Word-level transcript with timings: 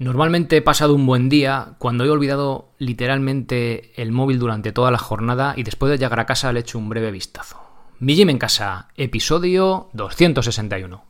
Normalmente 0.00 0.56
he 0.56 0.62
pasado 0.62 0.94
un 0.94 1.04
buen 1.04 1.28
día 1.28 1.74
cuando 1.76 2.06
he 2.06 2.08
olvidado 2.08 2.70
literalmente 2.78 3.92
el 4.00 4.12
móvil 4.12 4.38
durante 4.38 4.72
toda 4.72 4.90
la 4.90 4.96
jornada 4.96 5.52
y 5.58 5.62
después 5.62 5.92
de 5.92 5.98
llegar 5.98 6.18
a 6.20 6.24
casa 6.24 6.50
le 6.54 6.60
he 6.60 6.62
hecho 6.62 6.78
un 6.78 6.88
breve 6.88 7.10
vistazo. 7.10 7.58
Mi 7.98 8.16
Gym 8.16 8.30
en 8.30 8.38
casa, 8.38 8.88
episodio 8.96 9.90
261. 9.92 11.04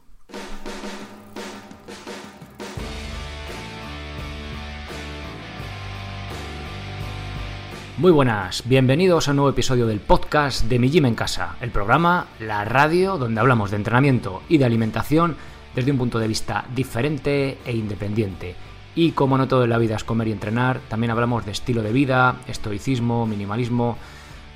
Muy 7.99 8.11
buenas, 8.11 8.65
bienvenidos 8.67 9.29
a 9.29 9.31
un 9.31 9.37
nuevo 9.37 9.51
episodio 9.51 9.87
del 9.87 10.01
podcast 10.01 10.65
de 10.65 10.81
Mi 10.81 10.91
Gym 10.91 11.07
en 11.07 11.15
casa, 11.15 11.55
el 11.61 11.71
programa, 11.71 12.27
la 12.41 12.65
radio 12.65 13.19
donde 13.19 13.41
hablamos 13.41 13.71
de 13.71 13.77
entrenamiento 13.77 14.43
y 14.49 14.59
de 14.59 14.65
alimentación 14.65 15.37
desde 15.77 15.93
un 15.93 15.99
punto 15.99 16.19
de 16.19 16.27
vista 16.27 16.65
diferente 16.75 17.59
e 17.65 17.73
independiente 17.73 18.57
y 18.95 19.13
como 19.13 19.39
no 19.39 19.49
todo 19.49 19.65
en 19.65 19.71
la 19.71 19.79
vida 19.79 19.97
es 19.97 20.05
comer 20.05 20.29
y 20.29 20.33
entrenar, 20.33 20.81
también 20.89 21.11
hablamos 21.11 21.47
de 21.47 21.53
estilo 21.53 21.83
de 21.83 21.93
vida, 21.93 22.37
estoicismo, 22.47 23.27
minimalismo, 23.27 23.97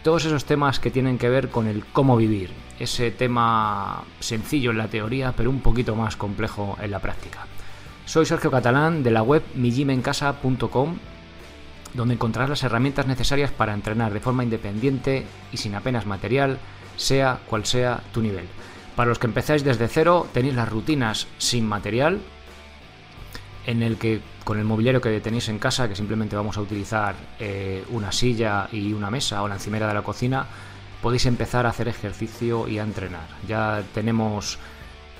todos 0.03 0.25
esos 0.25 0.45
temas 0.45 0.81
que 0.81 0.91
tienen 0.91 1.19
que 1.19 1.29
ver 1.29 1.49
con 1.49 1.67
el 1.67 1.85
cómo 1.85 2.17
vivir. 2.17 2.51
Ese 2.79 3.11
tema 3.11 4.03
sencillo 4.21 4.71
en 4.71 4.79
la 4.79 4.89
teoría, 4.89 5.33
pero 5.37 5.51
un 5.51 5.61
poquito 5.61 5.95
más 5.95 6.17
complejo 6.17 6.77
en 6.83 6.91
la 6.91 6.99
práctica. 6.99 7.47
Soy 8.05 8.27
Sergio 8.27 8.51
Catalán 8.51 9.03
de 9.03 9.11
la 9.11 9.23
web 9.23 9.43
mijimencasa.com, 9.55 10.97
donde 11.95 12.15
encontrarás 12.15 12.51
las 12.51 12.63
herramientas 12.65 13.07
necesarias 13.07 13.51
para 13.51 13.73
entrenar 13.73 14.13
de 14.13 14.21
forma 14.21 14.45
independiente 14.45 15.25
y 15.53 15.57
sin 15.57 15.75
apenas 15.75 16.05
material, 16.05 16.59
sea 16.97 17.41
cual 17.47 17.65
sea 17.65 18.03
tu 18.13 18.21
nivel. 18.21 18.47
Para 18.97 19.09
los 19.09 19.19
que 19.19 19.27
empezáis 19.27 19.65
desde 19.65 19.89
cero, 19.89 20.27
tenéis 20.33 20.55
las 20.55 20.69
rutinas 20.69 21.29
sin 21.39 21.67
material, 21.67 22.21
en 23.67 23.83
el 23.83 23.97
que 23.97 24.21
con 24.45 24.59
el 24.59 24.65
mobiliario 24.65 25.01
que 25.01 25.21
tenéis 25.21 25.49
en 25.49 25.59
casa, 25.59 25.89
que 25.89 25.97
simplemente 25.97 26.37
vamos 26.37 26.57
a 26.57 26.61
utilizar 26.61 27.15
eh, 27.39 27.85
una 27.91 28.13
silla 28.13 28.69
y 28.73 28.93
una 28.93 29.11
mesa 29.11 29.43
o 29.43 29.49
la 29.49 29.55
encimera 29.55 29.89
de 29.89 29.95
la 29.95 30.03
cocina, 30.03 30.47
podéis 31.01 31.27
empezar 31.27 31.67
a 31.67 31.71
hacer 31.71 31.89
ejercicio 31.89 32.69
y 32.69 32.79
a 32.79 32.83
entrenar. 32.83 33.27
Ya 33.49 33.83
tenemos 33.95 34.59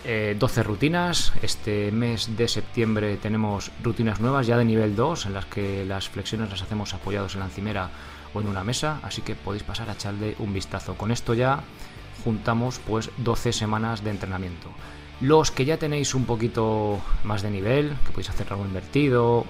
12 0.05 0.61
eh, 0.61 0.63
rutinas, 0.63 1.33
este 1.41 1.91
mes 1.91 2.37
de 2.37 2.47
septiembre 2.47 3.17
tenemos 3.17 3.71
rutinas 3.83 4.21
nuevas 4.21 4.47
ya 4.47 4.59
de 4.59 4.65
nivel 4.67 4.95
2, 4.95 5.27
en 5.27 5.35
las 5.35 5.47
que 5.47 5.85
las 5.87 6.11
flexiones 6.11 6.51
las 6.51 6.63
hacemos 6.63 6.93
apoyados 6.93 7.35
en 7.35 7.41
la 7.41 7.47
encimera 7.47 7.91
o 8.35 8.41
en 8.41 8.49
una 8.49 8.65
mesa, 8.65 9.01
así 9.03 9.23
que 9.23 9.35
podéis 9.35 9.63
pasar 9.63 9.89
a 9.89 9.95
echarle 9.95 10.37
un 10.39 10.53
vistazo. 10.53 10.95
Con 10.95 11.11
esto 11.11 11.33
ya 11.33 11.61
juntamos 12.25 12.81
pues 12.87 13.11
12 13.19 13.53
semanas 13.53 14.05
de 14.05 14.11
entrenamiento. 14.11 14.69
Los 15.21 15.51
que 15.51 15.65
ya 15.65 15.79
tenéis 15.79 16.15
un 16.15 16.25
poquito 16.25 17.01
más 17.23 17.43
de 17.43 17.51
nivel, 17.51 17.97
que 18.05 18.11
podéis 18.11 18.31
hacer 18.31 18.47
algo 18.51 18.65
invertido 18.65 19.47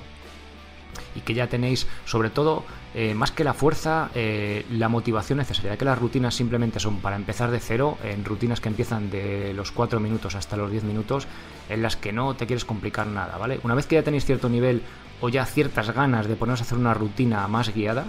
y 1.14 1.20
que 1.20 1.34
ya 1.34 1.48
tenéis, 1.48 1.86
sobre 2.04 2.30
todo, 2.30 2.64
eh, 2.94 3.14
más 3.14 3.30
que 3.30 3.44
la 3.44 3.54
fuerza, 3.54 4.10
eh, 4.14 4.64
la 4.70 4.88
motivación 4.88 5.38
necesaria, 5.38 5.76
que 5.76 5.84
las 5.84 5.98
rutinas 5.98 6.34
simplemente 6.34 6.80
son 6.80 6.98
para 6.98 7.16
empezar 7.16 7.50
de 7.50 7.60
cero, 7.60 7.98
en 8.04 8.24
rutinas 8.24 8.60
que 8.60 8.68
empiezan 8.68 9.10
de 9.10 9.52
los 9.54 9.72
4 9.72 10.00
minutos 10.00 10.34
hasta 10.34 10.56
los 10.56 10.70
10 10.70 10.84
minutos, 10.84 11.26
en 11.68 11.82
las 11.82 11.96
que 11.96 12.12
no 12.12 12.34
te 12.34 12.46
quieres 12.46 12.64
complicar 12.64 13.06
nada, 13.06 13.36
¿vale? 13.38 13.58
Una 13.62 13.74
vez 13.74 13.86
que 13.86 13.96
ya 13.96 14.02
tenéis 14.02 14.24
cierto 14.24 14.48
nivel 14.48 14.82
o 15.20 15.28
ya 15.28 15.46
ciertas 15.46 15.90
ganas 15.92 16.26
de 16.26 16.36
poneros 16.36 16.60
a 16.60 16.64
hacer 16.64 16.78
una 16.78 16.94
rutina 16.94 17.46
más 17.48 17.74
guiada, 17.74 18.04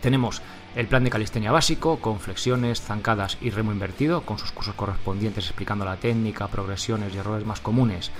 tenemos 0.00 0.42
el 0.74 0.88
plan 0.88 1.04
de 1.04 1.10
calistenia 1.10 1.52
básico, 1.52 2.00
con 2.00 2.18
flexiones, 2.18 2.80
zancadas 2.80 3.38
y 3.40 3.50
remo 3.50 3.72
invertido, 3.72 4.22
con 4.22 4.38
sus 4.38 4.50
cursos 4.50 4.74
correspondientes 4.74 5.44
explicando 5.44 5.84
la 5.84 5.96
técnica, 5.96 6.48
progresiones 6.48 7.14
y 7.14 7.18
errores 7.18 7.46
más 7.46 7.60
comunes 7.60 8.10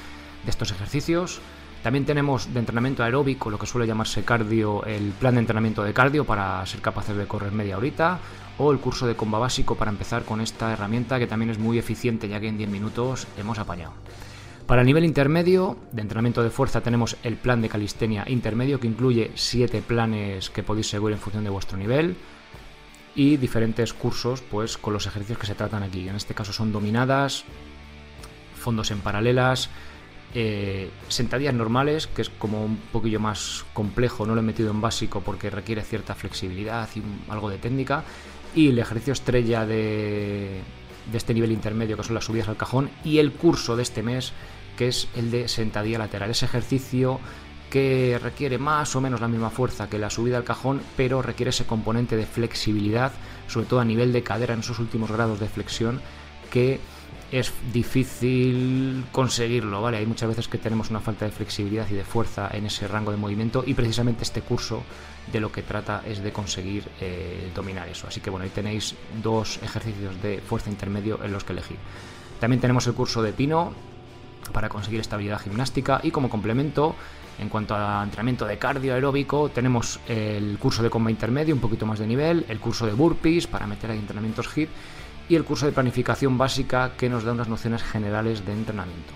de 0.44 0.50
estos 0.50 0.70
ejercicios. 0.70 1.40
También 1.82 2.06
tenemos 2.06 2.54
de 2.54 2.60
entrenamiento 2.60 3.02
aeróbico, 3.02 3.50
lo 3.50 3.58
que 3.58 3.66
suele 3.66 3.86
llamarse 3.86 4.24
cardio, 4.24 4.84
el 4.84 5.10
plan 5.12 5.34
de 5.34 5.40
entrenamiento 5.40 5.82
de 5.82 5.92
cardio 5.92 6.24
para 6.24 6.64
ser 6.64 6.80
capaces 6.80 7.16
de 7.16 7.26
correr 7.26 7.52
media 7.52 7.76
horita, 7.76 8.20
o 8.56 8.70
el 8.70 8.78
curso 8.78 9.06
de 9.06 9.16
comba 9.16 9.38
básico 9.38 9.74
para 9.74 9.90
empezar 9.90 10.24
con 10.24 10.40
esta 10.40 10.72
herramienta 10.72 11.18
que 11.18 11.26
también 11.26 11.50
es 11.50 11.58
muy 11.58 11.76
eficiente 11.78 12.28
ya 12.28 12.40
que 12.40 12.48
en 12.48 12.56
10 12.56 12.70
minutos 12.70 13.26
hemos 13.36 13.58
apañado. 13.58 13.92
Para 14.66 14.80
el 14.80 14.86
nivel 14.86 15.04
intermedio 15.04 15.76
de 15.92 16.00
entrenamiento 16.02 16.42
de 16.42 16.50
fuerza 16.50 16.80
tenemos 16.80 17.16
el 17.22 17.36
plan 17.36 17.60
de 17.60 17.68
calistenia 17.68 18.24
intermedio 18.28 18.80
que 18.80 18.86
incluye 18.86 19.32
7 19.34 19.82
planes 19.82 20.48
que 20.48 20.62
podéis 20.62 20.88
seguir 20.88 21.10
en 21.10 21.18
función 21.18 21.44
de 21.44 21.50
vuestro 21.50 21.76
nivel 21.76 22.16
y 23.14 23.36
diferentes 23.36 23.92
cursos 23.92 24.42
pues 24.42 24.76
con 24.76 24.92
los 24.92 25.06
ejercicios 25.06 25.38
que 25.38 25.46
se 25.46 25.54
tratan 25.54 25.82
aquí. 25.82 26.08
En 26.08 26.16
este 26.16 26.34
caso 26.34 26.52
son 26.52 26.72
dominadas, 26.72 27.44
fondos 28.56 28.90
en 28.90 29.00
paralelas, 29.00 29.70
eh, 30.34 30.90
sentadillas 31.08 31.54
normales, 31.54 32.08
que 32.08 32.22
es 32.22 32.28
como 32.28 32.64
un 32.64 32.76
poquillo 32.76 33.20
más 33.20 33.64
complejo, 33.72 34.26
no 34.26 34.34
lo 34.34 34.40
he 34.40 34.44
metido 34.44 34.70
en 34.70 34.80
básico 34.80 35.20
porque 35.20 35.48
requiere 35.48 35.82
cierta 35.82 36.14
flexibilidad 36.14 36.88
y 36.96 37.02
algo 37.30 37.50
de 37.50 37.58
técnica, 37.58 38.02
y 38.54 38.70
el 38.70 38.78
ejercicio 38.78 39.12
estrella 39.12 39.64
de, 39.64 40.60
de 41.10 41.16
este 41.16 41.34
nivel 41.34 41.52
intermedio, 41.52 41.96
que 41.96 42.02
son 42.02 42.14
las 42.14 42.24
subidas 42.24 42.48
al 42.48 42.56
cajón, 42.56 42.90
y 43.04 43.18
el 43.18 43.32
curso 43.32 43.76
de 43.76 43.84
este 43.84 44.02
mes, 44.02 44.32
que 44.76 44.88
es 44.88 45.08
el 45.14 45.30
de 45.30 45.46
sentadilla 45.46 45.98
lateral. 45.98 46.30
Ese 46.30 46.46
ejercicio 46.46 47.20
que 47.74 48.20
requiere 48.22 48.56
más 48.56 48.94
o 48.94 49.00
menos 49.00 49.20
la 49.20 49.26
misma 49.26 49.50
fuerza 49.50 49.90
que 49.90 49.98
la 49.98 50.08
subida 50.08 50.36
al 50.36 50.44
cajón, 50.44 50.80
pero 50.96 51.22
requiere 51.22 51.50
ese 51.50 51.66
componente 51.66 52.16
de 52.16 52.24
flexibilidad, 52.24 53.10
sobre 53.48 53.66
todo 53.66 53.80
a 53.80 53.84
nivel 53.84 54.12
de 54.12 54.22
cadera 54.22 54.54
en 54.54 54.60
esos 54.60 54.78
últimos 54.78 55.10
grados 55.10 55.40
de 55.40 55.48
flexión, 55.48 56.00
que 56.52 56.78
es 57.32 57.52
difícil 57.72 59.04
conseguirlo, 59.10 59.82
¿vale? 59.82 59.96
Hay 59.96 60.06
muchas 60.06 60.28
veces 60.28 60.46
que 60.46 60.56
tenemos 60.56 60.90
una 60.90 61.00
falta 61.00 61.24
de 61.24 61.32
flexibilidad 61.32 61.88
y 61.90 61.94
de 61.94 62.04
fuerza 62.04 62.48
en 62.52 62.66
ese 62.66 62.86
rango 62.86 63.10
de 63.10 63.16
movimiento 63.16 63.64
y 63.66 63.74
precisamente 63.74 64.22
este 64.22 64.42
curso 64.42 64.84
de 65.32 65.40
lo 65.40 65.50
que 65.50 65.62
trata 65.62 66.04
es 66.06 66.22
de 66.22 66.32
conseguir 66.32 66.84
eh, 67.00 67.50
dominar 67.56 67.88
eso. 67.88 68.06
Así 68.06 68.20
que 68.20 68.30
bueno, 68.30 68.44
ahí 68.44 68.50
tenéis 68.50 68.94
dos 69.20 69.58
ejercicios 69.64 70.22
de 70.22 70.38
fuerza 70.38 70.70
intermedio 70.70 71.18
en 71.24 71.32
los 71.32 71.42
que 71.42 71.54
elegir. 71.54 71.78
También 72.38 72.60
tenemos 72.60 72.86
el 72.86 72.94
curso 72.94 73.20
de 73.20 73.32
Pino 73.32 73.72
para 74.52 74.68
conseguir 74.68 75.00
estabilidad 75.00 75.40
gimnástica 75.40 75.98
y 76.04 76.12
como 76.12 76.30
complemento 76.30 76.94
en 77.38 77.48
cuanto 77.48 77.74
a 77.74 78.02
entrenamiento 78.02 78.46
de 78.46 78.58
cardio 78.58 78.94
aeróbico, 78.94 79.48
tenemos 79.48 80.00
el 80.08 80.58
curso 80.58 80.82
de 80.82 80.90
comba 80.90 81.10
intermedio, 81.10 81.54
un 81.54 81.60
poquito 81.60 81.86
más 81.86 81.98
de 81.98 82.06
nivel, 82.06 82.44
el 82.48 82.60
curso 82.60 82.86
de 82.86 82.92
burpees 82.92 83.46
para 83.46 83.66
meter 83.66 83.90
ahí 83.90 83.98
entrenamientos 83.98 84.48
HIIT 84.54 84.68
y 85.28 85.36
el 85.36 85.44
curso 85.44 85.66
de 85.66 85.72
planificación 85.72 86.38
básica 86.38 86.92
que 86.96 87.08
nos 87.08 87.24
da 87.24 87.32
unas 87.32 87.48
nociones 87.48 87.82
generales 87.82 88.44
de 88.44 88.52
entrenamiento. 88.52 89.12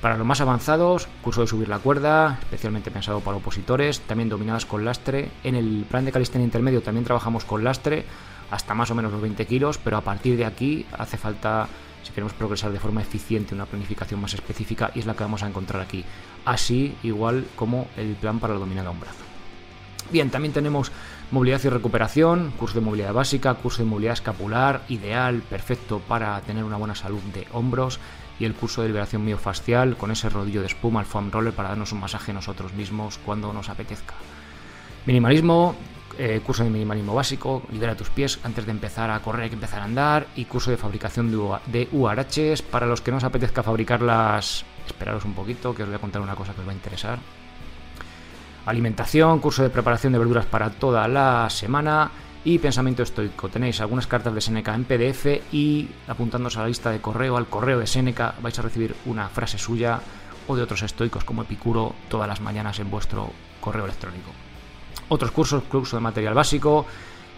Para 0.00 0.16
los 0.16 0.26
más 0.26 0.40
avanzados, 0.40 1.06
curso 1.22 1.42
de 1.42 1.46
subir 1.46 1.68
la 1.68 1.78
cuerda, 1.78 2.38
especialmente 2.42 2.90
pensado 2.90 3.20
para 3.20 3.36
opositores, 3.36 4.00
también 4.00 4.28
dominadas 4.28 4.66
con 4.66 4.84
lastre. 4.84 5.30
En 5.44 5.54
el 5.54 5.86
plan 5.88 6.04
de 6.04 6.10
calistenia 6.10 6.44
intermedio 6.44 6.82
también 6.82 7.04
trabajamos 7.04 7.44
con 7.44 7.62
lastre, 7.62 8.04
hasta 8.50 8.74
más 8.74 8.90
o 8.90 8.96
menos 8.96 9.12
los 9.12 9.22
20 9.22 9.46
kilos, 9.46 9.78
pero 9.78 9.96
a 9.96 10.00
partir 10.00 10.36
de 10.36 10.44
aquí 10.44 10.84
hace 10.98 11.16
falta 11.16 11.68
si 12.02 12.10
queremos 12.10 12.32
progresar 12.32 12.72
de 12.72 12.80
forma 12.80 13.02
eficiente, 13.02 13.54
una 13.54 13.66
planificación 13.66 14.20
más 14.20 14.34
específica 14.34 14.90
y 14.94 15.00
es 15.00 15.06
la 15.06 15.14
que 15.14 15.24
vamos 15.24 15.42
a 15.42 15.48
encontrar 15.48 15.82
aquí. 15.82 16.04
Así 16.44 16.94
igual 17.02 17.46
como 17.56 17.88
el 17.96 18.14
plan 18.14 18.38
para 18.38 18.54
la 18.54 18.60
dominada 18.60 18.88
a 18.88 18.92
un 18.92 19.00
brazo. 19.00 19.24
Bien, 20.10 20.30
también 20.30 20.52
tenemos 20.52 20.92
movilidad 21.30 21.62
y 21.64 21.68
recuperación, 21.68 22.52
curso 22.58 22.74
de 22.74 22.84
movilidad 22.84 23.14
básica, 23.14 23.54
curso 23.54 23.82
de 23.82 23.88
movilidad 23.88 24.14
escapular, 24.14 24.82
ideal, 24.88 25.42
perfecto 25.48 26.00
para 26.00 26.38
tener 26.42 26.64
una 26.64 26.76
buena 26.76 26.94
salud 26.94 27.22
de 27.32 27.46
hombros 27.52 27.98
y 28.38 28.44
el 28.44 28.54
curso 28.54 28.82
de 28.82 28.88
liberación 28.88 29.24
miofascial 29.24 29.96
con 29.96 30.10
ese 30.10 30.28
rodillo 30.28 30.60
de 30.60 30.66
espuma, 30.66 31.00
el 31.00 31.06
foam 31.06 31.30
roller 31.30 31.54
para 31.54 31.70
darnos 31.70 31.92
un 31.92 32.00
masaje 32.00 32.32
nosotros 32.32 32.74
mismos 32.74 33.18
cuando 33.24 33.52
nos 33.52 33.68
apetezca. 33.68 34.14
Minimalismo, 35.06 35.74
eh, 36.18 36.40
curso 36.44 36.64
de 36.64 36.70
minimalismo 36.70 37.14
básico, 37.14 37.62
libera 37.70 37.96
tus 37.96 38.10
pies 38.10 38.38
antes 38.44 38.66
de 38.66 38.72
empezar 38.72 39.10
a 39.10 39.20
correr, 39.20 39.44
hay 39.44 39.48
que 39.50 39.54
empezar 39.54 39.80
a 39.80 39.84
andar, 39.84 40.26
y 40.36 40.44
curso 40.44 40.70
de 40.70 40.76
fabricación 40.76 41.30
de, 41.30 41.88
URHs. 41.92 42.62
Para 42.62 42.86
los 42.86 43.00
que 43.00 43.10
no 43.10 43.16
os 43.18 43.24
apetezca 43.24 43.62
fabricarlas, 43.62 44.64
esperaros 44.86 45.24
un 45.24 45.34
poquito, 45.34 45.74
que 45.74 45.82
os 45.82 45.88
voy 45.88 45.96
a 45.96 46.00
contar 46.00 46.22
una 46.22 46.34
cosa 46.34 46.54
que 46.54 46.60
os 46.60 46.66
va 46.66 46.72
a 46.72 46.74
interesar. 46.74 47.18
Alimentación, 48.66 49.40
curso 49.40 49.62
de 49.62 49.70
preparación 49.70 50.12
de 50.12 50.18
verduras 50.18 50.46
para 50.46 50.70
toda 50.70 51.08
la 51.08 51.48
semana 51.50 52.10
y 52.44 52.58
pensamiento 52.58 53.02
estoico. 53.02 53.48
Tenéis 53.48 53.80
algunas 53.80 54.06
cartas 54.06 54.34
de 54.34 54.40
Seneca 54.40 54.74
en 54.74 54.84
PDF 54.84 55.26
y 55.52 55.88
apuntándoos 56.06 56.56
a 56.56 56.62
la 56.62 56.68
lista 56.68 56.90
de 56.90 57.00
correo, 57.00 57.36
al 57.36 57.46
correo 57.46 57.78
de 57.78 57.86
Seneca, 57.86 58.34
vais 58.40 58.58
a 58.58 58.62
recibir 58.62 58.94
una 59.06 59.28
frase 59.28 59.58
suya 59.58 60.00
o 60.46 60.56
de 60.56 60.62
otros 60.62 60.82
estoicos 60.82 61.24
como 61.24 61.42
Epicuro 61.42 61.94
todas 62.08 62.28
las 62.28 62.40
mañanas 62.40 62.78
en 62.80 62.90
vuestro 62.90 63.30
correo 63.60 63.84
electrónico. 63.84 64.30
Otros 65.12 65.30
cursos, 65.30 65.62
curso 65.64 65.98
de 65.98 66.00
material 66.00 66.32
básico, 66.32 66.86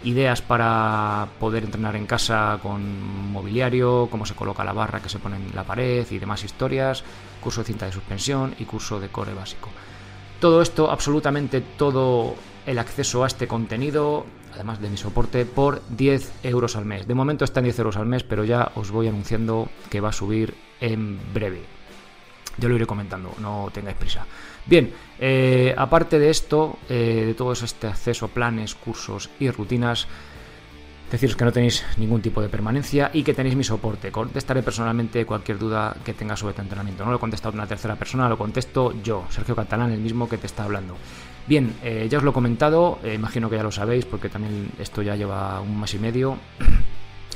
ideas 0.05 0.41
para 0.41 1.27
poder 1.41 1.65
entrenar 1.65 1.97
en 1.97 2.05
casa 2.05 2.57
con 2.63 3.33
mobiliario, 3.33 4.07
cómo 4.09 4.25
se 4.25 4.33
coloca 4.33 4.63
la 4.63 4.71
barra 4.71 5.01
que 5.01 5.09
se 5.09 5.19
pone 5.19 5.35
en 5.35 5.53
la 5.53 5.65
pared 5.65 6.07
y 6.09 6.17
demás 6.17 6.45
historias, 6.45 7.03
curso 7.41 7.59
de 7.59 7.67
cinta 7.67 7.85
de 7.85 7.91
suspensión 7.91 8.55
y 8.59 8.63
curso 8.63 9.01
de 9.01 9.09
core 9.09 9.33
básico. 9.33 9.67
Todo 10.39 10.61
esto, 10.61 10.89
absolutamente 10.89 11.59
todo 11.59 12.35
el 12.65 12.79
acceso 12.79 13.25
a 13.25 13.27
este 13.27 13.45
contenido, 13.45 14.25
además 14.53 14.79
de 14.79 14.89
mi 14.89 14.95
soporte, 14.95 15.45
por 15.45 15.81
10 15.89 16.31
euros 16.43 16.77
al 16.77 16.85
mes. 16.85 17.05
De 17.07 17.13
momento 17.13 17.43
está 17.43 17.59
en 17.59 17.65
10 17.65 17.79
euros 17.79 17.97
al 17.97 18.05
mes, 18.05 18.23
pero 18.23 18.45
ya 18.45 18.71
os 18.75 18.89
voy 18.89 19.09
anunciando 19.09 19.67
que 19.89 19.99
va 19.99 20.09
a 20.09 20.13
subir 20.13 20.55
en 20.79 21.19
breve. 21.33 21.65
Yo 22.57 22.69
lo 22.69 22.75
iré 22.75 22.85
comentando, 22.87 23.33
no 23.41 23.67
tengáis 23.73 23.97
prisa. 23.97 24.25
Bien, 24.65 24.91
Eh, 25.19 25.73
aparte 25.77 26.19
de 26.19 26.29
esto, 26.29 26.77
eh, 26.89 27.23
de 27.27 27.33
todo 27.33 27.53
este 27.53 27.87
acceso, 27.87 28.27
planes, 28.27 28.75
cursos 28.75 29.29
y 29.39 29.49
rutinas, 29.49 30.07
deciros 31.09 31.37
que 31.37 31.45
no 31.45 31.53
tenéis 31.53 31.85
ningún 31.97 32.21
tipo 32.21 32.41
de 32.41 32.49
permanencia 32.49 33.11
y 33.13 33.23
que 33.23 33.33
tenéis 33.33 33.55
mi 33.55 33.63
soporte. 33.63 34.11
Contestaré 34.11 34.61
personalmente 34.63 35.25
cualquier 35.25 35.57
duda 35.57 35.95
que 36.03 36.13
tengas 36.13 36.39
sobre 36.39 36.53
tu 36.53 36.61
entrenamiento. 36.61 37.05
No 37.05 37.11
lo 37.11 37.17
he 37.17 37.19
contestado 37.19 37.53
una 37.53 37.67
tercera 37.67 37.95
persona, 37.95 38.27
lo 38.27 38.37
contesto 38.37 38.93
yo, 39.03 39.25
Sergio 39.29 39.55
Catalán, 39.55 39.91
el 39.91 39.99
mismo 40.01 40.27
que 40.27 40.37
te 40.37 40.47
está 40.47 40.63
hablando. 40.63 40.97
Bien, 41.47 41.73
eh, 41.83 42.07
ya 42.09 42.17
os 42.17 42.23
lo 42.23 42.31
he 42.31 42.33
comentado, 42.33 42.99
imagino 43.05 43.49
que 43.49 43.55
ya 43.55 43.63
lo 43.63 43.71
sabéis 43.71 44.03
porque 44.05 44.29
también 44.29 44.71
esto 44.79 45.01
ya 45.01 45.15
lleva 45.15 45.61
un 45.61 45.79
mes 45.79 45.93
y 45.93 45.99
medio. 45.99 46.37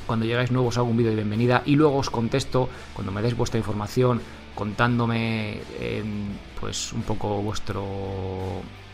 Cuando 0.09 0.25
llegáis 0.25 0.49
nuevos 0.49 0.75
hago 0.79 0.89
un 0.89 0.97
vídeo 0.97 1.11
de 1.11 1.17
bienvenida 1.17 1.61
y 1.67 1.75
luego 1.75 1.97
os 1.97 2.09
contesto 2.09 2.67
cuando 2.95 3.11
me 3.11 3.21
deis 3.21 3.37
vuestra 3.37 3.59
información 3.59 4.19
contándome 4.55 5.61
pues 6.59 6.93
un 6.93 7.03
poco 7.03 7.43
vuestro 7.43 7.85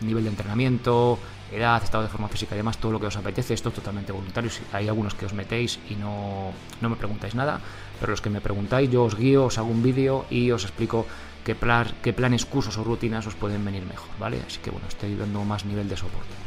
nivel 0.02 0.26
de 0.26 0.32
entrenamiento, 0.32 1.18
edad, 1.54 1.82
estado 1.82 2.04
de 2.04 2.10
forma 2.10 2.28
física 2.28 2.54
y 2.54 2.58
demás, 2.58 2.80
todo 2.80 2.92
lo 2.92 3.00
que 3.00 3.08
os 3.08 3.16
apetece. 3.16 3.54
Esto 3.54 3.70
es 3.70 3.76
totalmente 3.76 4.12
voluntario. 4.12 4.52
Hay 4.74 4.90
algunos 4.90 5.16
que 5.16 5.26
os 5.26 5.32
metéis 5.32 5.80
y 5.90 5.96
no, 5.96 6.52
no 6.82 6.90
me 6.90 6.98
preguntáis 6.98 7.34
nada, 7.34 7.62
pero 7.98 8.12
los 8.12 8.20
que 8.20 8.30
me 8.30 8.42
preguntáis, 8.42 8.92
yo 8.92 9.06
os 9.06 9.16
guío, 9.16 9.46
os 9.46 9.58
hago 9.58 9.70
un 9.70 9.82
vídeo 9.82 10.26
y 10.30 10.52
os 10.52 10.66
explico 10.66 11.06
qué, 11.46 11.56
qué 12.04 12.12
planes, 12.12 12.46
cursos 12.46 12.78
o 12.78 12.84
rutinas 12.84 13.26
os 13.26 13.36
pueden 13.36 13.64
venir 13.64 13.86
mejor, 13.86 14.10
¿vale? 14.20 14.42
Así 14.46 14.60
que 14.60 14.70
bueno, 14.70 14.86
estoy 14.90 15.16
dando 15.16 15.46
más 15.46 15.64
nivel 15.64 15.88
de 15.88 15.96
soporte. 15.96 16.45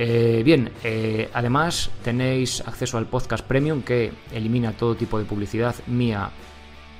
Eh, 0.00 0.42
bien, 0.44 0.70
eh, 0.84 1.28
además 1.34 1.90
tenéis 2.04 2.60
acceso 2.60 2.98
al 2.98 3.06
podcast 3.06 3.44
premium 3.44 3.82
que 3.82 4.12
elimina 4.30 4.70
todo 4.70 4.94
tipo 4.94 5.18
de 5.18 5.24
publicidad 5.24 5.74
mía 5.88 6.30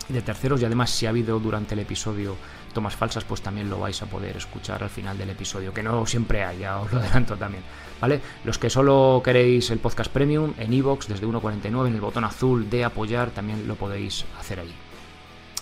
de 0.09 0.21
terceros 0.21 0.61
y 0.61 0.65
además 0.65 0.91
si 0.91 1.07
ha 1.07 1.11
habido 1.11 1.39
durante 1.39 1.75
el 1.75 1.81
episodio 1.81 2.35
tomas 2.75 2.97
falsas 2.97 3.23
pues 3.23 3.41
también 3.41 3.71
lo 3.71 3.79
vais 3.79 4.03
a 4.03 4.07
poder 4.07 4.37
escuchar 4.37 4.83
al 4.83 4.91
final 4.91 5.17
del 5.17 5.31
episodio 5.31 5.73
que 5.73 5.81
no 5.81 6.07
siempre 6.07 6.43
hay 6.43 6.59
ya 6.59 6.81
os 6.81 6.93
lo 6.93 6.99
adelanto 7.01 7.37
también 7.37 7.63
vale 8.01 8.21
los 8.45 8.59
que 8.59 8.69
solo 8.69 9.23
queréis 9.25 9.71
el 9.71 9.79
podcast 9.79 10.11
premium 10.11 10.55
en 10.59 10.73
iVoox 10.73 11.07
desde 11.07 11.25
1.49 11.25 11.87
en 11.87 11.95
el 11.95 12.01
botón 12.01 12.25
azul 12.25 12.69
de 12.69 12.85
apoyar 12.85 13.31
también 13.31 13.69
lo 13.69 13.77
podéis 13.77 14.25
hacer 14.41 14.59
ahí. 14.59 14.75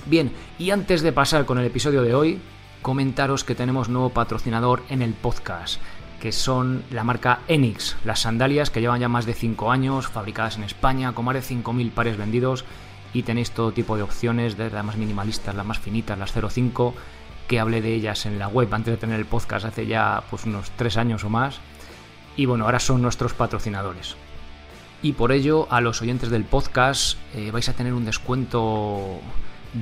Bien 0.06 0.32
y 0.58 0.70
antes 0.70 1.02
de 1.02 1.12
pasar 1.12 1.44
con 1.44 1.58
el 1.58 1.66
episodio 1.66 2.00
de 2.00 2.14
hoy 2.14 2.40
comentaros 2.80 3.44
que 3.44 3.54
tenemos 3.54 3.90
nuevo 3.90 4.08
patrocinador 4.08 4.84
en 4.88 5.02
el 5.02 5.12
podcast 5.12 5.82
que 6.20 6.32
son 6.32 6.82
la 6.90 7.04
marca 7.04 7.40
Enix, 7.48 7.96
las 8.04 8.20
sandalias 8.20 8.70
que 8.70 8.80
llevan 8.80 9.00
ya 9.00 9.08
más 9.08 9.26
de 9.26 9.34
5 9.34 9.70
años, 9.70 10.08
fabricadas 10.08 10.56
en 10.56 10.64
España, 10.64 11.12
con 11.12 11.24
más 11.24 11.34
de 11.34 11.42
5.000 11.42 11.90
pares 11.90 12.16
vendidos 12.16 12.64
y 13.12 13.22
tenéis 13.22 13.50
todo 13.50 13.72
tipo 13.72 13.96
de 13.96 14.02
opciones, 14.02 14.56
desde 14.56 14.74
las 14.74 14.84
más 14.84 14.96
minimalistas, 14.96 15.54
las 15.54 15.66
más 15.66 15.78
finitas, 15.78 16.18
las 16.18 16.32
05, 16.32 16.94
que 17.48 17.60
hablé 17.60 17.80
de 17.80 17.94
ellas 17.94 18.26
en 18.26 18.38
la 18.38 18.48
web 18.48 18.72
antes 18.74 18.92
de 18.92 18.98
tener 18.98 19.18
el 19.18 19.26
podcast 19.26 19.64
hace 19.64 19.86
ya 19.86 20.24
pues 20.28 20.44
unos 20.44 20.70
3 20.76 20.96
años 20.96 21.24
o 21.24 21.30
más. 21.30 21.60
Y 22.36 22.46
bueno, 22.46 22.64
ahora 22.64 22.80
son 22.80 23.00
nuestros 23.00 23.32
patrocinadores. 23.32 24.16
Y 25.02 25.12
por 25.12 25.32
ello, 25.32 25.66
a 25.70 25.80
los 25.80 26.02
oyentes 26.02 26.30
del 26.30 26.44
podcast 26.44 27.18
eh, 27.34 27.50
vais 27.50 27.68
a 27.68 27.74
tener 27.74 27.92
un 27.92 28.04
descuento 28.04 29.20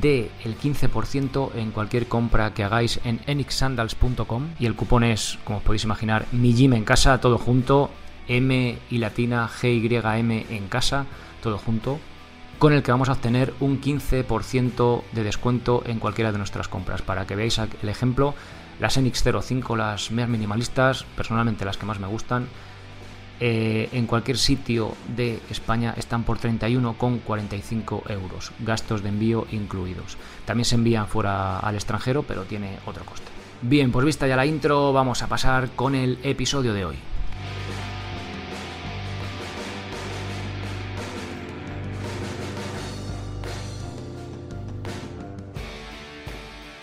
de 0.01 0.31
el 0.45 0.59
15% 0.59 1.55
en 1.55 1.71
cualquier 1.71 2.07
compra 2.07 2.55
que 2.55 2.65
hagáis 2.65 3.01
en 3.05 3.21
enixsandals.com 3.27 4.49
y 4.59 4.67
el 4.67 4.75
cupón 4.75 5.05
es, 5.05 5.39
como 5.45 5.59
os 5.59 5.65
podéis 5.65 5.85
imaginar, 5.85 6.27
mi 6.33 6.55
gym 6.55 6.75
en 6.75 6.85
casa, 6.85 7.21
todo 7.21 7.39
junto, 7.39 7.91
M 8.29 8.79
y 8.91 8.99
latina 8.99 9.49
G 9.49 9.75
Y 9.75 10.21
M 10.21 10.47
en 10.51 10.69
casa, 10.69 11.07
todo 11.43 11.59
junto 11.59 11.99
con 12.59 12.73
el 12.73 12.83
que 12.83 12.93
vamos 12.93 13.09
a 13.09 13.13
obtener 13.13 13.53
un 13.61 13.81
15% 13.81 15.03
de 15.13 15.25
descuento 15.25 15.83
en 15.87 15.99
cualquiera 15.99 16.33
de 16.33 16.39
nuestras 16.39 16.69
compras. 16.69 17.03
Para 17.03 17.27
que 17.27 17.37
veáis 17.37 17.59
el 17.59 17.89
ejemplo, 17.89 18.35
las 18.81 18.97
Enix 18.97 19.23
05, 19.23 19.77
las 19.77 20.11
más 20.11 20.29
minimalistas, 20.29 21.05
personalmente 21.17 21.65
las 21.65 21.77
que 21.77 21.87
más 21.87 22.01
me 22.01 22.07
gustan, 22.07 22.47
eh, 23.41 23.89
en 23.93 24.07
cualquier 24.07 24.39
sitio 24.39 24.95
de 25.17 25.41
España 25.51 25.95
están 25.97 26.23
por 26.25 26.39
31,45 26.39 28.11
euros, 28.11 28.53
gastos 28.61 29.03
de 29.03 29.09
envío 29.09 29.47
incluidos. 29.51 30.17
También 30.45 30.65
se 30.65 30.77
envían 30.77 31.09
fuera 31.09 31.59
al 31.59 31.75
extranjero, 31.75 32.23
pero 32.23 32.45
tiene 32.45 32.79
otro 32.87 33.05
coste. 33.05 33.27
Bien, 33.63 33.91
pues 33.91 34.07
vista 34.07 34.27
ya 34.27 34.37
la 34.37 34.47
intro, 34.47 34.93
vamos 34.93 35.23
a 35.23 35.27
pasar 35.27 35.71
con 35.71 35.95
el 35.95 36.19
episodio 36.23 36.75
de 36.75 36.85
hoy. 36.85 36.97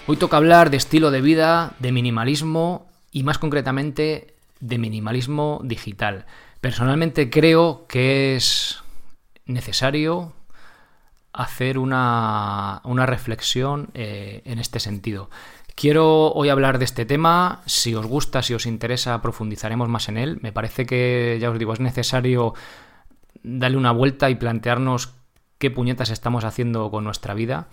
Hoy 0.07 0.18
toca 0.18 0.36
hablar 0.36 0.71
de 0.71 0.77
estilo 0.77 1.12
de 1.12 1.21
vida, 1.21 1.71
de 1.80 1.94
minimalismo 1.94 2.88
y 3.13 3.24
más 3.24 3.38
concretamente 3.38 4.33
de 4.62 4.78
minimalismo 4.78 5.60
digital. 5.63 6.25
Personalmente 6.62 7.30
creo 7.30 7.86
que 7.88 8.36
es 8.36 8.81
necesario 9.46 10.34
hacer 11.34 11.78
una, 11.78 12.81
reflexión 13.06 13.90
eh, 13.94 14.42
en 14.46 14.60
este 14.60 14.80
sentido. 14.80 15.30
Quiero 15.75 16.31
hoy 16.34 16.50
hablar 16.50 16.78
de 16.78 16.86
este 16.86 17.06
tema, 17.06 17.62
si 17.66 17.96
os 17.96 18.06
gusta, 18.06 18.44
si 18.44 18.54
os 18.54 18.66
interesa, 18.66 19.22
profundizaremos 19.22 19.90
más 19.90 20.10
en 20.10 20.18
él. 20.18 20.38
Me 20.42 20.52
parece 20.52 20.86
que, 20.86 21.38
ya 21.42 21.50
os 21.50 21.57
digo, 21.57 21.74
es 21.74 21.80
necesario 21.80 22.54
darle 23.42 23.78
una 23.78 23.92
vuelta 23.92 24.30
y 24.30 24.36
plantearnos 24.36 25.14
qué 25.57 25.72
puñetas 25.72 26.10
estamos 26.10 26.44
haciendo 26.44 26.92
con 26.92 27.04
nuestra 27.04 27.34
vida. 27.34 27.68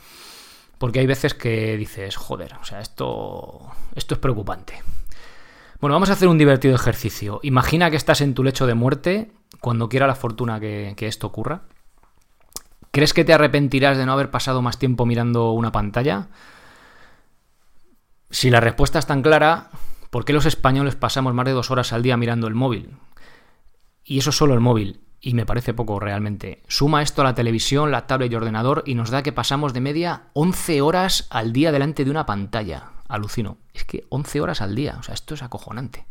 Porque 0.78 1.00
hay 1.00 1.06
veces 1.06 1.34
que 1.34 1.76
dices, 1.76 2.16
joder, 2.16 2.54
o 2.60 2.64
sea, 2.64 2.80
esto, 2.80 3.72
esto 3.96 4.14
es 4.14 4.20
preocupante. 4.20 4.80
Bueno, 5.80 5.94
vamos 5.94 6.10
a 6.10 6.14
hacer 6.14 6.26
un 6.26 6.38
divertido 6.38 6.74
ejercicio. 6.74 7.38
Imagina 7.44 7.88
que 7.88 7.96
estás 7.96 8.20
en 8.20 8.34
tu 8.34 8.42
lecho 8.42 8.66
de 8.66 8.74
muerte 8.74 9.30
cuando 9.60 9.88
quiera 9.88 10.08
la 10.08 10.16
fortuna 10.16 10.58
que, 10.58 10.96
esto 10.98 11.28
ocurra. 11.28 11.62
¿Crees 12.90 13.14
que 13.14 13.24
te 13.24 13.32
arrepentirás 13.32 13.96
de 13.96 14.04
no 14.04 14.12
haber 14.12 14.30
pasado 14.30 14.60
más 14.60 14.80
tiempo 14.80 15.06
mirando 15.06 15.52
una 15.52 15.70
pantalla? 15.70 16.30
Si 18.28 18.50
la 18.50 18.58
respuesta 18.58 18.98
es 18.98 19.06
tan 19.06 19.22
clara, 19.22 19.70
¿por 20.10 20.24
qué 20.24 20.32
los 20.32 20.46
españoles 20.46 20.96
pasamos 20.96 21.32
más 21.32 21.46
de 21.46 21.52
dos 21.52 21.70
horas 21.70 21.92
al 21.92 22.02
día 22.02 22.16
mirando 22.16 22.48
el 22.48 22.56
móvil? 22.56 22.96
Y 24.02 24.18
eso 24.18 24.32
solo 24.32 24.54
el 24.54 24.60
móvil 24.60 25.00
y 25.20 25.34
me 25.34 25.46
parece 25.46 25.74
poco 25.74 26.00
realmente. 26.00 26.62
Suma 26.66 27.02
esto 27.02 27.22
a 27.22 27.24
la 27.24 27.34
televisión, 27.36 27.92
la 27.92 28.08
tablet 28.08 28.32
y 28.32 28.34
ordenador 28.34 28.82
y 28.84 28.96
nos 28.96 29.10
da 29.10 29.22
que 29.22 29.32
pasamos 29.32 29.74
de 29.74 29.80
media 29.80 30.24
11 30.32 30.80
horas 30.80 31.28
al 31.30 31.52
día 31.52 31.70
delante 31.70 32.04
de 32.04 32.10
una 32.10 32.26
pantalla. 32.26 32.97
Alucino. 33.08 33.58
Es 33.74 33.84
que 33.84 34.04
11 34.10 34.40
horas 34.40 34.60
al 34.62 34.74
día, 34.74 34.96
o 35.00 35.02
sea, 35.02 35.14
esto 35.14 35.34
es 35.34 35.42
acojonante. 35.42 36.06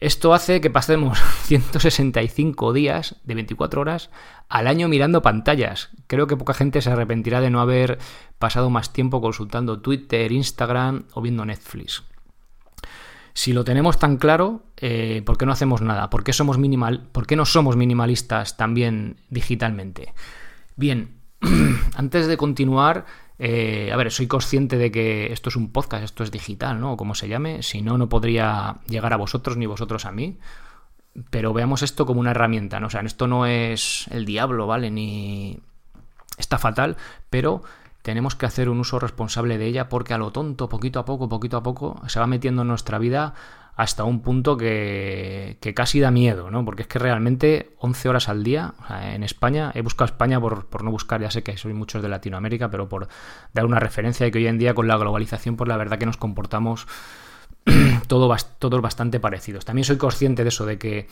Esto 0.00 0.34
hace 0.34 0.60
que 0.60 0.70
pasemos 0.70 1.18
165 1.44 2.72
días 2.72 3.16
de 3.24 3.34
24 3.34 3.80
horas 3.80 4.10
al 4.48 4.66
año 4.66 4.88
mirando 4.88 5.22
pantallas. 5.22 5.90
Creo 6.06 6.26
que 6.26 6.36
poca 6.36 6.54
gente 6.54 6.82
se 6.82 6.90
arrepentirá 6.90 7.40
de 7.40 7.50
no 7.50 7.60
haber 7.60 7.98
pasado 8.38 8.70
más 8.70 8.92
tiempo 8.92 9.20
consultando 9.20 9.80
Twitter, 9.80 10.30
Instagram 10.32 11.04
o 11.14 11.22
viendo 11.22 11.44
Netflix. 11.44 12.02
Si 13.32 13.52
lo 13.52 13.64
tenemos 13.64 13.98
tan 13.98 14.16
claro, 14.16 14.62
eh, 14.76 15.22
¿por 15.26 15.36
qué 15.36 15.44
no 15.44 15.52
hacemos 15.52 15.82
nada? 15.82 16.08
¿Por 16.08 16.22
qué, 16.22 16.32
somos 16.32 16.56
minimal, 16.56 17.08
¿Por 17.10 17.26
qué 17.26 17.34
no 17.34 17.44
somos 17.44 17.76
minimalistas 17.76 18.56
también 18.56 19.16
digitalmente? 19.28 20.14
Bien, 20.76 21.16
antes 21.96 22.28
de 22.28 22.36
continuar, 22.36 23.06
eh, 23.38 23.90
a 23.92 23.96
ver, 23.96 24.10
soy 24.12 24.26
consciente 24.26 24.76
de 24.76 24.90
que 24.90 25.32
esto 25.32 25.48
es 25.48 25.56
un 25.56 25.72
podcast, 25.72 26.04
esto 26.04 26.22
es 26.22 26.30
digital, 26.30 26.80
¿no? 26.80 26.92
O 26.92 26.96
como 26.96 27.14
se 27.14 27.28
llame, 27.28 27.62
si 27.62 27.82
no, 27.82 27.98
no 27.98 28.08
podría 28.08 28.76
llegar 28.86 29.12
a 29.12 29.16
vosotros 29.16 29.56
ni 29.56 29.66
vosotros 29.66 30.04
a 30.04 30.12
mí. 30.12 30.38
Pero 31.30 31.52
veamos 31.52 31.82
esto 31.82 32.06
como 32.06 32.20
una 32.20 32.32
herramienta, 32.32 32.80
¿no? 32.80 32.88
O 32.88 32.90
sea, 32.90 33.00
esto 33.02 33.26
no 33.26 33.46
es 33.46 34.08
el 34.10 34.24
diablo, 34.24 34.66
¿vale? 34.66 34.90
Ni 34.90 35.60
está 36.38 36.58
fatal, 36.58 36.96
pero 37.30 37.62
tenemos 38.02 38.34
que 38.34 38.46
hacer 38.46 38.68
un 38.68 38.80
uso 38.80 38.98
responsable 38.98 39.56
de 39.58 39.66
ella 39.66 39.88
porque 39.88 40.14
a 40.14 40.18
lo 40.18 40.30
tonto, 40.30 40.68
poquito 40.68 40.98
a 40.98 41.04
poco, 41.04 41.28
poquito 41.28 41.56
a 41.56 41.62
poco, 41.62 42.02
se 42.06 42.20
va 42.20 42.26
metiendo 42.26 42.62
en 42.62 42.68
nuestra 42.68 42.98
vida 42.98 43.34
hasta 43.76 44.04
un 44.04 44.20
punto 44.20 44.56
que, 44.56 45.58
casi 45.74 45.98
da 45.98 46.10
miedo, 46.10 46.50
¿no? 46.50 46.64
Porque 46.64 46.82
es 46.82 46.88
que 46.88 46.98
realmente 46.98 47.70
11 47.78 48.08
horas 48.08 48.28
al 48.28 48.44
día 48.44 48.74
en 49.12 49.24
España, 49.24 49.72
he 49.74 49.82
buscado 49.82 50.06
España 50.06 50.40
por, 50.40 50.82
no 50.82 50.90
buscar, 50.90 51.20
ya 51.20 51.30
sé 51.30 51.42
que 51.42 51.56
soy 51.56 51.74
muchos 51.74 52.02
de 52.02 52.08
Latinoamérica, 52.08 52.70
pero 52.70 52.88
por 52.88 53.08
dar 53.52 53.64
una 53.64 53.80
referencia 53.80 54.24
de 54.24 54.30
que 54.30 54.38
hoy 54.38 54.46
en 54.46 54.58
día 54.58 54.74
con 54.74 54.86
la 54.86 54.96
globalización, 54.96 55.56
pues 55.56 55.68
la 55.68 55.76
verdad 55.76 55.98
que 55.98 56.06
nos 56.06 56.16
comportamos 56.16 56.86
todo, 58.06 58.34
todos 58.58 58.80
bastante 58.80 59.18
parecidos. 59.18 59.64
También 59.64 59.84
soy 59.84 59.96
consciente 59.96 60.44
de 60.44 60.50
eso, 60.50 60.66
de 60.66 60.78
que 60.78 61.08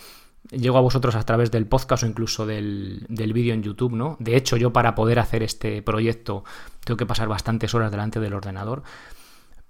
llego 0.51 0.79
a 0.79 0.83
vosotros 0.83 1.17
a 1.17 1.23
través 1.25 1.51
del 1.51 1.67
podcast 1.67 2.05
o 2.05 2.07
incluso 2.07 2.47
del, 2.47 3.07
vídeo 3.09 3.55
en 3.55 3.63
YouTube, 3.63 3.95
¿no? 3.95 4.17
De 4.21 4.37
hecho, 4.37 4.57
yo 4.57 4.73
para 4.73 4.95
poder 4.95 5.19
hacer 5.19 5.43
este 5.43 5.83
proyecto 5.83 6.45
tengo 6.85 6.97
que 6.97 7.07
pasar 7.07 7.27
bastantes 7.27 7.75
horas 7.75 7.91
delante 7.91 8.21
del 8.21 8.35
ordenador. 8.35 8.85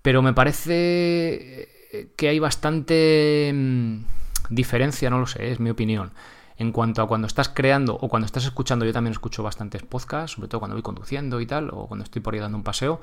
Pero 0.02 0.20
me 0.20 0.34
parece 0.34 1.81
que 2.16 2.28
hay 2.28 2.38
bastante 2.38 3.52
mm, 3.54 4.04
diferencia, 4.50 5.10
no 5.10 5.18
lo 5.18 5.26
sé, 5.26 5.52
es 5.52 5.60
mi 5.60 5.70
opinión. 5.70 6.12
En 6.56 6.72
cuanto 6.72 7.02
a 7.02 7.08
cuando 7.08 7.26
estás 7.26 7.48
creando 7.48 7.96
o 7.96 8.08
cuando 8.08 8.26
estás 8.26 8.44
escuchando, 8.44 8.84
yo 8.84 8.92
también 8.92 9.12
escucho 9.12 9.42
bastantes 9.42 9.82
podcasts, 9.82 10.36
sobre 10.36 10.48
todo 10.48 10.60
cuando 10.60 10.76
voy 10.76 10.82
conduciendo 10.82 11.40
y 11.40 11.46
tal, 11.46 11.70
o 11.72 11.86
cuando 11.86 12.04
estoy 12.04 12.22
por 12.22 12.34
ahí 12.34 12.40
dando 12.40 12.58
un 12.58 12.64
paseo. 12.64 13.00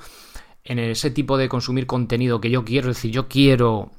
en 0.64 0.80
ese 0.80 1.10
tipo 1.12 1.38
de 1.38 1.50
consumir 1.50 1.88
contenido 1.88 2.42
que 2.42 2.50
yo 2.50 2.66
quiero, 2.66 2.90
es 2.90 2.98
decir, 2.98 3.12
yo 3.12 3.28
quiero 3.28 3.92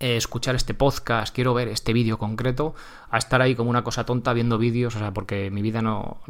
eh, 0.00 0.16
escuchar 0.16 0.54
este 0.54 0.74
podcast, 0.74 1.34
quiero 1.34 1.54
ver 1.54 1.68
este 1.68 1.92
vídeo 1.92 2.18
concreto, 2.18 2.74
a 3.10 3.18
estar 3.18 3.42
ahí 3.42 3.54
como 3.54 3.70
una 3.70 3.84
cosa 3.84 4.04
tonta 4.04 4.32
viendo 4.32 4.58
vídeos, 4.58 4.94
o 4.96 4.98
sea, 4.98 5.12
porque 5.12 5.50
mi 5.50 5.62
vida 5.62 5.82
no. 5.82 6.20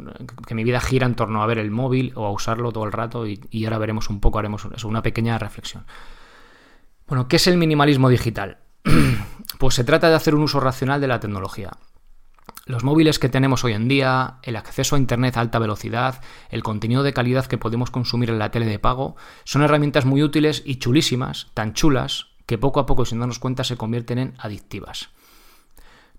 que 0.47 0.55
mi 0.55 0.63
vida 0.63 0.79
gira 0.79 1.05
en 1.05 1.15
torno 1.15 1.43
a 1.43 1.45
ver 1.47 1.59
el 1.59 1.71
móvil 1.71 2.13
o 2.15 2.25
a 2.25 2.31
usarlo 2.31 2.71
todo 2.71 2.85
el 2.85 2.91
rato 2.91 3.27
y, 3.27 3.41
y 3.51 3.65
ahora 3.65 3.77
veremos 3.79 4.09
un 4.09 4.19
poco, 4.21 4.39
haremos 4.39 4.65
una 4.83 5.01
pequeña 5.03 5.37
reflexión. 5.37 5.85
Bueno, 7.09 7.27
¿qué 7.27 7.37
es 7.37 7.47
el 7.47 7.57
minimalismo 7.57 8.07
digital? 8.07 8.59
pues 9.57 9.73
se 9.73 9.83
trata 9.83 10.09
de 10.09 10.15
hacer 10.15 10.35
un 10.35 10.43
uso 10.43 10.59
racional 10.59 11.01
de 11.01 11.07
la 11.07 11.19
tecnología. 11.19 11.71
Los 12.67 12.83
móviles 12.83 13.17
que 13.17 13.29
tenemos 13.29 13.63
hoy 13.63 13.73
en 13.73 13.87
día, 13.87 14.35
el 14.43 14.55
acceso 14.55 14.95
a 14.95 14.99
Internet 14.99 15.35
a 15.35 15.39
alta 15.39 15.57
velocidad, 15.57 16.21
el 16.51 16.61
contenido 16.61 17.01
de 17.01 17.13
calidad 17.13 17.47
que 17.47 17.57
podemos 17.57 17.89
consumir 17.89 18.29
en 18.29 18.37
la 18.37 18.51
tele 18.51 18.67
de 18.67 18.77
pago, 18.77 19.15
son 19.43 19.63
herramientas 19.63 20.05
muy 20.05 20.21
útiles 20.21 20.61
y 20.63 20.75
chulísimas, 20.75 21.47
tan 21.55 21.73
chulas, 21.73 22.27
que 22.45 22.59
poco 22.59 22.79
a 22.79 22.85
poco, 22.85 23.05
sin 23.05 23.17
darnos 23.17 23.39
cuenta, 23.39 23.63
se 23.63 23.75
convierten 23.75 24.19
en 24.19 24.35
adictivas. 24.37 25.09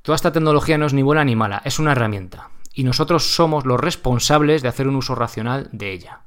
Toda 0.03 0.17
esta 0.17 0.33
tecnología 0.33 0.77
no 0.77 0.87
es 0.87 0.93
ni 0.93 1.03
buena 1.03 1.25
ni 1.25 1.37
mala, 1.37 1.63
es 1.65 1.79
una 1.79 1.93
herramienta, 1.93 2.51
y 2.75 2.83
nosotros 2.83 3.33
somos 3.33 3.65
los 3.65 3.79
responsables 3.79 4.61
de 4.63 4.69
hacer 4.69 4.89
un 4.89 4.97
uso 4.97 5.15
racional 5.15 5.69
de 5.71 5.93
ella. 5.93 6.23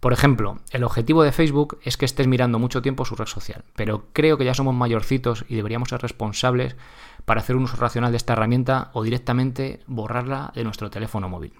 Por 0.00 0.12
ejemplo, 0.12 0.58
el 0.70 0.84
objetivo 0.84 1.22
de 1.22 1.32
Facebook 1.32 1.78
es 1.82 1.96
que 1.96 2.04
estés 2.04 2.28
mirando 2.28 2.58
mucho 2.58 2.82
tiempo 2.82 3.04
su 3.04 3.16
red 3.16 3.26
social, 3.26 3.64
pero 3.74 4.06
creo 4.12 4.38
que 4.38 4.44
ya 4.44 4.54
somos 4.54 4.74
mayorcitos 4.74 5.44
y 5.48 5.56
deberíamos 5.56 5.88
ser 5.88 6.00
responsables 6.00 6.76
para 7.24 7.40
hacer 7.40 7.56
un 7.56 7.64
uso 7.64 7.76
racional 7.76 8.12
de 8.12 8.16
esta 8.16 8.34
herramienta 8.34 8.90
o 8.92 9.02
directamente 9.02 9.80
borrarla 9.86 10.52
de 10.54 10.64
nuestro 10.64 10.88
teléfono 10.88 11.28
móvil. 11.28 11.52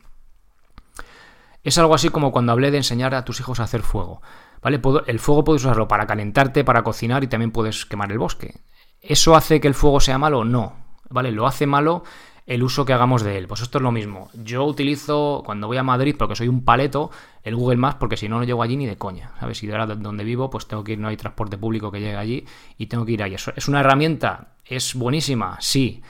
Es 1.65 1.77
algo 1.79 1.95
así 1.95 2.09
como 2.11 2.31
cuando 2.31 2.53
hablé 2.53 2.71
de 2.71 2.79
enseñar 2.79 3.15
a 3.15 3.25
tus 3.25 3.41
hijos 3.41 3.59
a 3.59 3.65
hacer 3.65 3.83
fuego. 3.83 4.23
¿Vale? 4.63 4.81
El 5.07 5.19
fuego 5.19 5.45
puedes 5.45 5.63
usarlo 5.65 5.89
para 5.89 6.07
calentarte, 6.07 6.65
para 6.65 6.83
cocinar 6.83 7.23
y 7.25 7.29
también 7.29 7.51
puedes 7.51 7.87
quemar 7.87 8.11
el 8.11 8.19
bosque. 8.19 8.61
¿Eso 9.01 9.37
hace 9.37 9.61
que 9.61 9.69
el 9.69 9.75
fuego 9.75 10.01
sea 10.01 10.19
malo? 10.19 10.45
No. 10.45 10.77
¿Vale? 11.11 11.33
Lo 11.33 11.47
hace 11.47 11.67
malo 11.67 12.05
el 12.49 12.63
uso 12.63 12.87
que 12.87 12.95
hagamos 12.95 13.23
de 13.23 13.37
él. 13.37 13.47
Pues 13.47 13.61
esto 13.61 13.77
es 13.77 13.83
lo 13.83 13.93
mismo. 13.93 14.31
Yo 14.33 14.65
utilizo, 14.65 15.43
cuando 15.45 15.67
voy 15.67 15.77
a 15.77 15.83
Madrid, 15.83 16.17
porque 16.19 16.35
soy 16.35 16.49
un 16.49 16.65
paleto, 16.65 17.11
el 17.43 17.55
Google 17.55 17.77
Maps, 17.77 17.99
porque 18.01 18.17
si 18.17 18.27
no, 18.27 18.39
no 18.39 18.45
llego 18.45 18.63
allí 18.63 18.75
ni 18.75 18.87
de 18.87 18.97
coña. 18.97 19.33
¿Sabes? 19.39 19.59
Si 19.59 19.67
de 19.67 19.75
ahora 19.75 19.95
donde 19.95 20.25
vivo, 20.25 20.49
pues 20.49 20.67
tengo 20.67 20.83
que 20.83 20.93
ir, 20.93 20.99
no 20.99 21.09
hay 21.09 21.19
transporte 21.19 21.59
público 21.59 21.93
que 21.93 22.01
llegue 22.01 22.17
allí 22.17 22.47
y 22.79 22.87
tengo 22.87 23.05
que 23.05 23.13
ir 23.13 23.23
ahí. 23.23 23.35
¿Es 23.35 23.69
una 23.69 23.81
herramienta? 23.81 24.55
¿Es 24.65 24.95
buenísima? 24.95 25.59
Sí. 25.61 26.03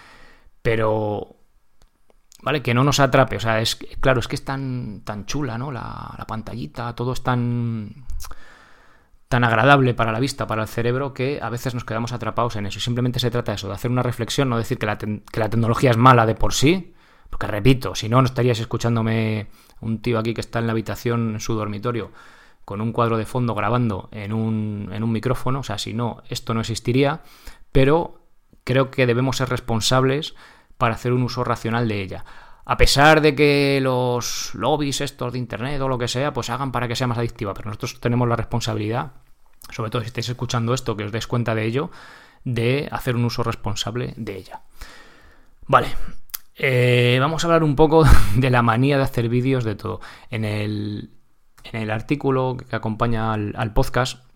Pero. 0.62 1.34
¿Vale? 2.40 2.62
Que 2.62 2.72
no 2.72 2.84
nos 2.84 3.00
atrape. 3.00 3.34
O 3.36 3.40
sea, 3.40 3.60
es 3.60 3.74
claro, 3.74 4.20
es 4.20 4.28
que 4.28 4.36
es 4.36 4.44
tan, 4.44 5.00
tan 5.04 5.26
chula, 5.26 5.58
¿no? 5.58 5.72
La, 5.72 6.14
la 6.16 6.24
pantallita, 6.24 6.94
todo 6.94 7.14
es 7.14 7.22
tan 7.24 8.06
tan 9.28 9.44
agradable 9.44 9.94
para 9.94 10.10
la 10.10 10.20
vista, 10.20 10.46
para 10.46 10.62
el 10.62 10.68
cerebro, 10.68 11.12
que 11.12 11.38
a 11.42 11.50
veces 11.50 11.74
nos 11.74 11.84
quedamos 11.84 12.12
atrapados 12.12 12.56
en 12.56 12.66
eso. 12.66 12.80
Simplemente 12.80 13.20
se 13.20 13.30
trata 13.30 13.52
de 13.52 13.56
eso, 13.56 13.68
de 13.68 13.74
hacer 13.74 13.90
una 13.90 14.02
reflexión, 14.02 14.48
no 14.48 14.56
decir 14.56 14.78
que 14.78 14.86
la, 14.86 14.98
tecnología 14.98 15.90
es 15.90 15.96
mala 15.98 16.24
de 16.24 16.34
por 16.34 16.54
sí, 16.54 16.94
porque 17.28 17.46
repito, 17.46 17.94
si 17.94 18.08
no, 18.08 18.22
no 18.22 18.26
estaríais 18.26 18.58
escuchándome 18.58 19.48
un 19.80 20.00
tío 20.00 20.18
aquí 20.18 20.32
que 20.32 20.40
está 20.40 20.58
en 20.58 20.66
la 20.66 20.72
habitación, 20.72 21.34
en 21.34 21.40
su 21.40 21.54
dormitorio, 21.54 22.10
con 22.64 22.80
un 22.80 22.92
cuadro 22.92 23.18
de 23.18 23.26
fondo 23.26 23.54
grabando 23.54 24.08
en 24.12 24.32
un, 24.32 24.90
en 24.92 25.02
un 25.02 25.12
micrófono, 25.12 25.60
o 25.60 25.62
sea, 25.62 25.76
si 25.76 25.92
no, 25.92 26.22
esto 26.30 26.54
no 26.54 26.60
existiría, 26.60 27.20
pero 27.70 28.22
creo 28.64 28.90
que 28.90 29.06
debemos 29.06 29.36
ser 29.36 29.50
responsables 29.50 30.34
para 30.78 30.94
hacer 30.94 31.12
un 31.12 31.22
uso 31.22 31.44
racional 31.44 31.86
de 31.86 32.00
ella 32.00 32.24
a 32.70 32.76
pesar 32.76 33.22
de 33.22 33.34
que 33.34 33.80
los 33.82 34.54
lobbies 34.54 35.00
estos 35.00 35.32
de 35.32 35.38
internet 35.38 35.80
o 35.80 35.88
lo 35.88 35.96
que 35.96 36.06
sea, 36.06 36.34
pues 36.34 36.50
hagan 36.50 36.70
para 36.70 36.86
que 36.86 36.94
sea 36.94 37.06
más 37.06 37.16
adictiva, 37.16 37.54
pero 37.54 37.70
nosotros 37.70 37.98
tenemos 37.98 38.28
la 38.28 38.36
responsabilidad, 38.36 39.12
sobre 39.70 39.90
todo 39.90 40.02
si 40.02 40.08
estáis 40.08 40.28
escuchando 40.28 40.74
esto, 40.74 40.94
que 40.94 41.04
os 41.04 41.10
des 41.10 41.26
cuenta 41.26 41.54
de 41.54 41.64
ello, 41.64 41.90
de 42.44 42.86
hacer 42.92 43.16
un 43.16 43.24
uso 43.24 43.42
responsable 43.42 44.12
de 44.18 44.36
ella. 44.36 44.60
Vale, 45.66 45.88
eh, 46.56 47.16
vamos 47.18 47.42
a 47.42 47.46
hablar 47.46 47.64
un 47.64 47.74
poco 47.74 48.04
de 48.36 48.50
la 48.50 48.60
manía 48.60 48.98
de 48.98 49.04
hacer 49.04 49.30
vídeos 49.30 49.64
de 49.64 49.74
todo. 49.74 50.02
En 50.28 50.44
el, 50.44 51.08
en 51.64 51.80
el 51.80 51.90
artículo 51.90 52.58
que 52.68 52.76
acompaña 52.76 53.32
al 53.32 53.72
podcast 53.72 54.27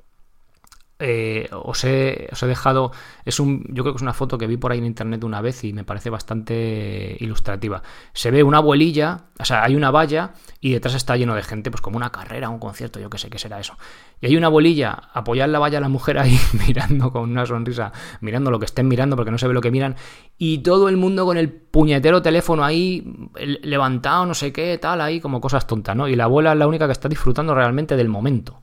eh, 1.04 1.48
os, 1.50 1.82
he, 1.84 2.28
dejado, 2.42 2.92
es 3.24 3.40
un, 3.40 3.64
yo 3.70 3.82
creo 3.82 3.92
que 3.92 3.96
es 3.96 4.02
una 4.02 4.12
foto 4.12 4.38
que 4.38 4.46
vi 4.46 4.56
por 4.56 4.70
ahí 4.70 4.78
en 4.78 4.86
internet 4.86 5.24
una 5.24 5.40
vez 5.40 5.64
y 5.64 5.72
me 5.72 5.82
parece 5.82 6.10
bastante 6.10 7.16
ilustrativa. 7.18 7.82
Se 8.12 8.30
ve 8.30 8.44
una 8.44 8.58
abuelilla, 8.58 9.24
o 9.36 9.44
sea, 9.44 9.64
hay 9.64 9.74
una 9.74 9.90
valla 9.90 10.34
y 10.60 10.72
detrás 10.72 10.94
está 10.94 11.16
lleno 11.16 11.34
de 11.34 11.42
gente, 11.42 11.72
pues 11.72 11.80
como 11.80 11.96
una 11.96 12.10
carrera, 12.10 12.48
un 12.50 12.60
concierto, 12.60 13.00
yo 13.00 13.10
qué 13.10 13.18
sé 13.18 13.30
qué 13.30 13.38
será 13.38 13.58
eso. 13.58 13.76
Y 14.20 14.26
hay 14.26 14.36
una 14.36 14.46
abuelilla 14.46 14.92
apoyada 15.12 15.46
en 15.46 15.52
la 15.52 15.58
valla 15.58 15.80
la 15.80 15.88
mujer 15.88 16.18
ahí 16.18 16.38
mirando 16.68 17.10
con 17.10 17.28
una 17.28 17.46
sonrisa, 17.46 17.90
mirando 18.20 18.52
lo 18.52 18.60
que 18.60 18.66
estén 18.66 18.86
mirando 18.86 19.16
porque 19.16 19.32
no 19.32 19.38
se 19.38 19.48
ve 19.48 19.54
lo 19.54 19.60
que 19.60 19.72
miran, 19.72 19.96
y 20.38 20.58
todo 20.58 20.88
el 20.88 20.96
mundo 20.96 21.26
con 21.26 21.36
el 21.36 21.50
puñetero 21.50 22.22
teléfono 22.22 22.64
ahí 22.64 23.28
levantado, 23.62 24.24
no 24.24 24.34
sé 24.34 24.52
qué, 24.52 24.78
tal, 24.78 25.00
ahí 25.00 25.20
como 25.20 25.40
cosas 25.40 25.66
tontas, 25.66 25.96
¿no? 25.96 26.06
Y 26.06 26.14
la 26.14 26.24
abuela 26.24 26.52
es 26.52 26.58
la 26.58 26.68
única 26.68 26.86
que 26.86 26.92
está 26.92 27.08
disfrutando 27.08 27.56
realmente 27.56 27.96
del 27.96 28.08
momento. 28.08 28.60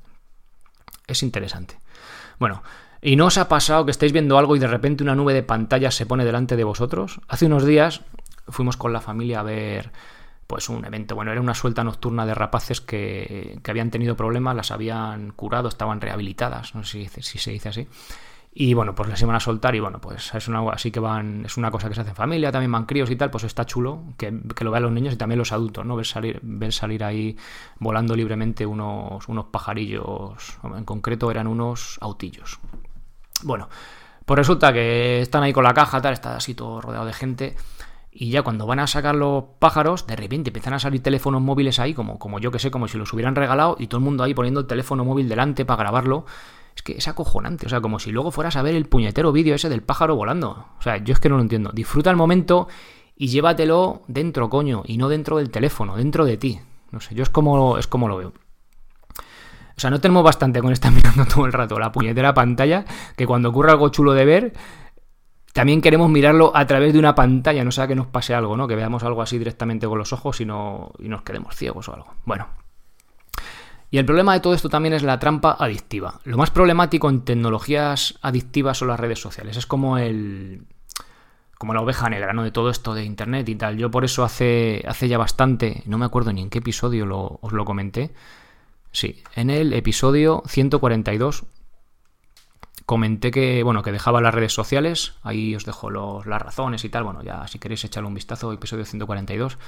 Es 1.05 1.22
interesante. 1.22 1.75
Bueno, 2.39 2.63
¿y 3.01 3.15
no 3.15 3.27
os 3.27 3.38
ha 3.38 3.50
pasado 3.50 3.86
que 3.86 3.91
estáis 3.91 4.13
viendo 4.13 4.38
algo 4.38 4.55
y 4.55 4.60
de 4.60 4.67
repente 4.67 5.03
una 5.03 5.15
nube 5.15 5.34
de 5.34 5.43
pantallas 5.43 5.96
se 5.96 6.05
pone 6.05 6.25
delante 6.25 6.55
de 6.55 6.63
vosotros? 6.63 7.22
Hace 7.27 7.46
unos 7.46 7.65
días 7.65 8.01
fuimos 8.48 8.77
con 8.77 8.93
la 8.93 9.01
familia 9.01 9.41
a 9.41 9.43
ver 9.43 9.91
pues 10.48 10.67
un 10.67 10.84
evento, 10.84 11.13
bueno, 11.13 11.31
era 11.31 11.41
una 11.41 11.53
suelta 11.53 11.84
nocturna 11.84 12.25
de 12.25 12.34
rapaces 12.34 12.81
que, 12.81 13.60
que 13.62 13.69
habían 13.69 13.91
tenido 13.91 14.15
problemas, 14.15 14.55
las 14.55 14.72
habían 14.72 15.29
curado, 15.29 15.69
estaban 15.69 16.01
rehabilitadas, 16.01 16.74
no 16.74 16.84
sé 16.84 17.08
si, 17.08 17.22
si 17.22 17.38
se 17.38 17.51
dice 17.51 17.69
así. 17.69 17.88
Y 18.51 18.74
bueno, 18.74 18.96
pues 18.96 19.08
les 19.10 19.22
iban 19.22 19.36
a 19.36 19.39
soltar 19.39 19.75
y 19.75 19.79
bueno, 19.79 20.01
pues 20.01 20.34
es 20.34 20.48
una, 20.48 20.62
así 20.72 20.91
que 20.91 21.00
van, 21.00 21.46
es 21.46 21.56
una 21.58 21.70
cosa 21.70 21.88
que 21.88 21.96
se 21.96 22.01
hace 22.01 22.10
en 22.10 22.15
familia, 22.15 22.51
también 22.51 22.72
van 22.72 22.86
críos 22.86 23.12
y 23.12 23.15
tal, 23.15 23.29
pues 23.29 23.44
está 23.44 23.65
chulo 23.65 24.03
que, 24.18 24.32
lo 24.32 24.72
vean 24.72 24.84
los 24.84 24.91
niños 24.91 25.13
y 25.13 25.18
también 25.18 25.38
los 25.38 25.51
adultos, 25.51 25.86
¿no? 25.86 25.96
Ver 25.96 26.08
salir, 26.08 26.39
ver 26.41 26.74
salir 26.74 27.03
ahí 27.03 27.38
volando 27.77 28.15
libremente 28.15 28.65
unos, 28.65 29.27
unos 29.27 29.46
pajarillos, 29.46 30.58
en 30.63 30.84
concreto 30.84 31.29
eran 31.29 31.46
unos 31.46 32.00
autillos. 32.01 32.60
Bueno, 33.44 33.70
pues 34.25 34.38
resulta 34.38 34.74
que 34.74 35.22
están 35.22 35.44
ahí 35.44 35.53
con 35.53 35.63
la 35.63 35.74
caja, 35.74 36.01
tal, 36.01 36.13
está 36.13 36.36
así 36.36 36.56
todo 36.56 36.82
rodeado 36.82 37.06
de 37.06 37.13
gente. 37.13 37.56
Y 38.12 38.32
ya 38.32 38.41
cuando 38.41 38.65
van 38.65 38.79
a 38.79 38.88
sacar 38.88 39.15
los 39.15 39.44
pájaros, 39.60 40.08
de 40.08 40.15
repente 40.15 40.50
empiezan 40.50 40.74
a 40.74 40.79
salir 40.79 41.01
teléfonos 41.01 41.41
móviles 41.41 41.79
ahí, 41.79 41.94
como, 41.94 42.18
como 42.18 42.39
yo 42.39 42.51
que 42.51 42.60
sé, 42.60 42.72
como 42.72 42.88
si 42.88 42.98
los 42.98 43.13
hubieran 43.13 43.36
regalado, 43.36 43.75
y 43.79 43.88
todo 43.88 44.00
el 44.00 44.03
mundo 44.03 44.24
ahí 44.24 44.34
poniendo 44.34 44.60
el 44.60 44.68
teléfono 44.68 45.06
móvil 45.06 45.29
delante 45.29 45.65
para 45.65 45.84
grabarlo. 45.84 46.25
Es 46.80 46.84
que 46.84 46.94
es 46.94 47.10
acojonante, 47.10 47.66
o 47.66 47.70
sea, 47.70 47.82
como 47.82 48.00
si 48.00 48.10
luego 48.10 48.32
fueras 48.32 48.56
a 48.56 48.62
ver 48.62 48.74
el 48.74 48.86
puñetero 48.86 49.34
vídeo 49.34 49.54
ese 49.54 49.68
del 49.68 49.82
pájaro 49.82 50.16
volando. 50.16 50.68
O 50.80 50.82
sea, 50.82 50.96
yo 50.96 51.12
es 51.12 51.20
que 51.20 51.28
no 51.28 51.36
lo 51.36 51.42
entiendo. 51.42 51.72
Disfruta 51.74 52.10
el 52.10 52.16
momento 52.16 52.70
y 53.18 53.28
llévatelo 53.28 54.04
dentro, 54.08 54.50
coño, 54.50 54.84
y 54.86 54.96
no 54.96 55.10
dentro 55.10 55.40
del 55.40 55.50
teléfono, 55.50 55.98
dentro 55.98 56.24
de 56.24 56.38
ti. 56.38 56.62
No 56.92 57.02
sé, 57.02 57.16
yo 57.16 57.24
es 57.24 57.30
como, 57.30 57.78
es 57.78 57.86
como 57.88 58.08
lo 58.08 58.16
veo. 58.16 58.30
O 58.30 59.76
sea, 59.76 59.90
no 59.90 60.00
tenemos 60.00 60.24
bastante 60.24 60.62
con 60.62 60.72
estar 60.72 60.90
mirando 60.94 61.26
todo 61.26 61.46
el 61.46 61.52
rato 61.52 61.78
la 61.78 61.92
puñetera 61.92 62.34
pantalla, 62.34 62.86
que 63.18 63.28
cuando 63.28 63.50
ocurre 63.50 63.72
algo 63.72 63.90
chulo 63.90 64.14
de 64.14 64.24
ver, 64.24 64.54
también 65.52 65.82
queremos 65.82 66.10
mirarlo 66.10 66.54
a 66.56 66.66
través 66.66 66.94
de 66.94 67.00
una 67.00 67.14
pantalla, 67.14 67.62
no 67.66 67.74
sea 67.74 67.88
que 67.88 67.96
nos 67.96 68.08
pase 68.08 68.34
algo, 68.34 68.56
¿no? 68.56 68.70
Que 68.70 68.76
veamos 68.78 69.04
algo 69.04 69.22
así 69.22 69.38
directamente 69.38 69.86
con 69.86 69.98
los 69.98 70.14
ojos 70.14 70.40
y, 70.40 70.44
y 70.44 71.10
nos 71.10 71.24
quedemos 71.24 71.58
ciegos 71.58 71.90
o 71.90 71.94
algo. 71.94 72.14
Bueno, 72.24 72.48
y 73.91 73.98
el 73.98 74.05
problema 74.05 74.34
de 74.34 74.39
todo 74.39 74.53
esto 74.53 74.69
también 74.69 74.93
es 74.93 75.03
la 75.03 75.19
trampa 75.19 75.55
adictiva. 75.60 76.19
Lo 76.24 76.38
más 76.38 76.51
problemático 76.51 77.10
en 77.10 77.22
tecnologías 77.22 78.19
adictivas 78.22 78.77
son 78.77 78.89
las 78.89 79.00
redes 79.00 79.19
sociales. 79.19 79.58
Es 79.58 79.65
como 79.65 79.98
el. 79.98 80.65
como 81.58 81.74
la 81.74 81.81
oveja 81.81 82.10
negra, 82.10 82.34
¿no? 82.34 82.43
De 82.43 82.51
todo 82.51 82.69
esto 82.69 82.93
de 82.93 83.03
internet 83.03 83.50
y 83.50 83.55
tal. 83.55 83.77
Yo 83.77 83.89
por 83.89 84.05
eso 84.05 84.24
hace, 84.24 84.84
hace 84.88 85.08
ya 85.08 85.17
bastante, 85.17 85.81
no 85.86 85.98
me 85.98 86.05
acuerdo 86.05 86.31
ni 86.31 86.41
en 86.41 86.50
qué 86.50 86.60
episodio 86.60 87.39
os 87.41 87.51
lo 87.51 87.65
comenté. 87.65 88.12
Sí, 88.91 89.22
en 89.36 89.50
el 89.50 89.74
episodio 89.74 90.43
142 90.48 91.46
comenté 92.89 93.29
que, 93.29 93.62
bueno, 93.62 93.84
que 93.84 93.91
dejaba 93.91 94.19
las 94.19 94.34
redes 94.34 94.53
sociales. 94.53 95.13
Ahí 95.22 95.55
os 95.55 95.63
dejo 95.63 95.91
las 95.91 96.41
razones 96.41 96.84
y 96.86 96.89
tal. 96.89 97.03
Bueno, 97.03 97.22
ya 97.22 97.48
si 97.48 97.60
queréis 97.60 97.84
echarle 97.86 98.08
un 98.08 98.15
vistazo, 98.15 98.51
episodio 98.51 98.84
142. 98.84 99.60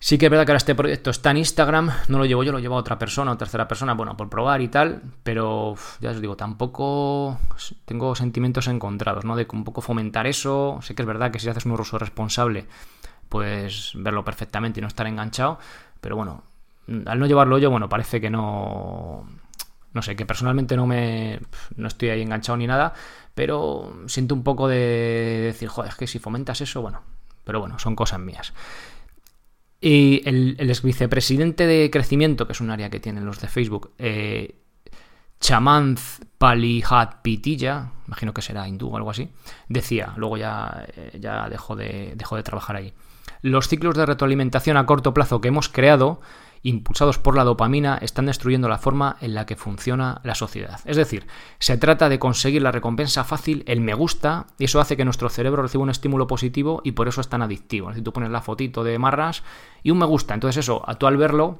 Sí 0.00 0.16
que 0.16 0.26
es 0.26 0.30
verdad 0.30 0.46
que 0.46 0.52
ahora 0.52 0.58
este 0.58 0.76
proyecto 0.76 1.10
está 1.10 1.32
en 1.32 1.38
Instagram, 1.38 1.90
no 2.06 2.18
lo 2.18 2.24
llevo 2.24 2.44
yo, 2.44 2.52
lo 2.52 2.60
lleva 2.60 2.76
otra 2.76 3.00
persona 3.00 3.32
o 3.32 3.36
tercera 3.36 3.66
persona, 3.66 3.94
bueno, 3.94 4.16
por 4.16 4.30
probar 4.30 4.60
y 4.60 4.68
tal, 4.68 5.02
pero 5.24 5.74
ya 6.00 6.10
os 6.10 6.20
digo, 6.20 6.36
tampoco 6.36 7.40
tengo 7.84 8.14
sentimientos 8.14 8.68
encontrados, 8.68 9.24
¿no? 9.24 9.34
De 9.34 9.48
un 9.52 9.64
poco 9.64 9.80
fomentar 9.80 10.28
eso, 10.28 10.78
sé 10.82 10.94
que 10.94 11.02
es 11.02 11.06
verdad 11.06 11.32
que 11.32 11.40
si 11.40 11.48
haces 11.48 11.66
un 11.66 11.72
uso 11.72 11.98
responsable, 11.98 12.66
puedes 13.28 13.92
verlo 13.96 14.24
perfectamente 14.24 14.78
y 14.78 14.82
no 14.82 14.86
estar 14.86 15.06
enganchado, 15.08 15.58
pero 16.00 16.14
bueno, 16.14 16.44
al 17.06 17.18
no 17.18 17.26
llevarlo 17.26 17.58
yo, 17.58 17.70
bueno, 17.70 17.88
parece 17.88 18.20
que 18.20 18.30
no... 18.30 19.26
No 19.94 20.02
sé, 20.02 20.14
que 20.14 20.26
personalmente 20.26 20.76
no 20.76 20.86
me... 20.86 21.40
no 21.76 21.88
estoy 21.88 22.10
ahí 22.10 22.22
enganchado 22.22 22.56
ni 22.58 22.66
nada, 22.66 22.92
pero 23.34 24.02
siento 24.06 24.34
un 24.34 24.44
poco 24.44 24.68
de 24.68 25.40
decir, 25.46 25.68
joder, 25.68 25.90
es 25.90 25.96
que 25.96 26.06
si 26.06 26.18
fomentas 26.18 26.60
eso, 26.60 26.82
bueno, 26.82 27.02
pero 27.42 27.58
bueno, 27.58 27.78
son 27.78 27.96
cosas 27.96 28.20
mías. 28.20 28.52
Y 29.80 30.22
el, 30.24 30.56
ex 30.58 30.82
vicepresidente 30.82 31.66
de 31.66 31.90
crecimiento, 31.90 32.46
que 32.46 32.52
es 32.52 32.60
un 32.60 32.70
área 32.70 32.90
que 32.90 32.98
tienen 32.98 33.24
los 33.24 33.40
de 33.40 33.48
Facebook, 33.48 33.92
eh, 33.98 34.56
Chamanth 35.40 36.00
Palihat 36.36 37.22
Pitilla, 37.22 37.92
imagino 38.06 38.34
que 38.34 38.42
será 38.42 38.66
hindú 38.66 38.88
o 38.88 38.96
algo 38.96 39.10
así, 39.10 39.28
decía, 39.68 40.14
luego 40.16 40.36
ya, 40.36 40.84
eh, 40.96 41.18
ya 41.20 41.48
dejó, 41.48 41.76
de, 41.76 42.14
dejó 42.16 42.36
de 42.36 42.42
trabajar 42.42 42.76
ahí. 42.76 42.92
Los 43.42 43.68
ciclos 43.68 43.94
de 43.94 44.04
retroalimentación 44.04 44.76
a 44.76 44.86
corto 44.86 45.14
plazo 45.14 45.40
que 45.40 45.48
hemos 45.48 45.68
creado 45.68 46.20
impulsados 46.62 47.18
por 47.18 47.36
la 47.36 47.44
dopamina, 47.44 47.98
están 48.00 48.26
destruyendo 48.26 48.68
la 48.68 48.78
forma 48.78 49.16
en 49.20 49.34
la 49.34 49.46
que 49.46 49.56
funciona 49.56 50.20
la 50.24 50.34
sociedad. 50.34 50.80
Es 50.84 50.96
decir, 50.96 51.26
se 51.58 51.76
trata 51.76 52.08
de 52.08 52.18
conseguir 52.18 52.62
la 52.62 52.72
recompensa 52.72 53.24
fácil, 53.24 53.64
el 53.66 53.80
me 53.80 53.94
gusta, 53.94 54.46
y 54.58 54.64
eso 54.64 54.80
hace 54.80 54.96
que 54.96 55.04
nuestro 55.04 55.28
cerebro 55.28 55.62
reciba 55.62 55.82
un 55.82 55.90
estímulo 55.90 56.26
positivo 56.26 56.80
y 56.84 56.92
por 56.92 57.08
eso 57.08 57.20
es 57.20 57.28
tan 57.28 57.42
adictivo. 57.42 57.92
Si 57.94 58.02
tú 58.02 58.12
pones 58.12 58.30
la 58.30 58.42
fotito 58.42 58.84
de 58.84 58.98
marras 58.98 59.42
y 59.82 59.90
un 59.90 59.98
me 59.98 60.06
gusta, 60.06 60.34
entonces 60.34 60.64
eso, 60.64 60.84
tú 60.98 61.06
al 61.06 61.16
verlo, 61.16 61.58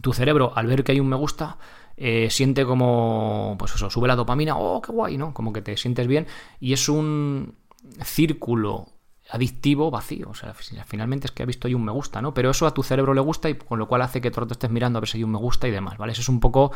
tu 0.00 0.12
cerebro 0.12 0.52
al 0.54 0.66
ver 0.66 0.84
que 0.84 0.92
hay 0.92 1.00
un 1.00 1.08
me 1.08 1.16
gusta, 1.16 1.58
eh, 1.96 2.30
siente 2.30 2.64
como, 2.64 3.56
pues 3.58 3.74
eso, 3.74 3.90
sube 3.90 4.08
la 4.08 4.16
dopamina, 4.16 4.56
oh, 4.56 4.80
qué 4.80 4.92
guay, 4.92 5.18
¿no? 5.18 5.34
Como 5.34 5.52
que 5.52 5.62
te 5.62 5.76
sientes 5.76 6.06
bien 6.06 6.26
y 6.58 6.72
es 6.72 6.88
un 6.88 7.54
círculo 8.02 8.88
adictivo 9.32 9.90
vacío. 9.90 10.28
O 10.28 10.34
sea, 10.34 10.54
finalmente 10.54 11.26
es 11.26 11.32
que 11.32 11.42
ha 11.42 11.46
visto 11.46 11.66
ahí 11.66 11.74
un 11.74 11.84
me 11.84 11.92
gusta, 11.92 12.20
¿no? 12.20 12.34
Pero 12.34 12.50
eso 12.50 12.66
a 12.66 12.74
tu 12.74 12.82
cerebro 12.82 13.14
le 13.14 13.22
gusta 13.22 13.48
y 13.48 13.54
con 13.54 13.78
lo 13.78 13.88
cual 13.88 14.02
hace 14.02 14.20
que 14.20 14.30
todo 14.30 14.46
estés 14.50 14.70
mirando 14.70 14.98
a 14.98 15.00
ver 15.00 15.08
si 15.08 15.18
hay 15.18 15.24
un 15.24 15.32
me 15.32 15.38
gusta 15.38 15.66
y 15.66 15.70
demás, 15.70 15.96
¿vale? 15.96 16.12
Eso 16.12 16.20
es 16.20 16.28
un 16.28 16.38
poco 16.38 16.70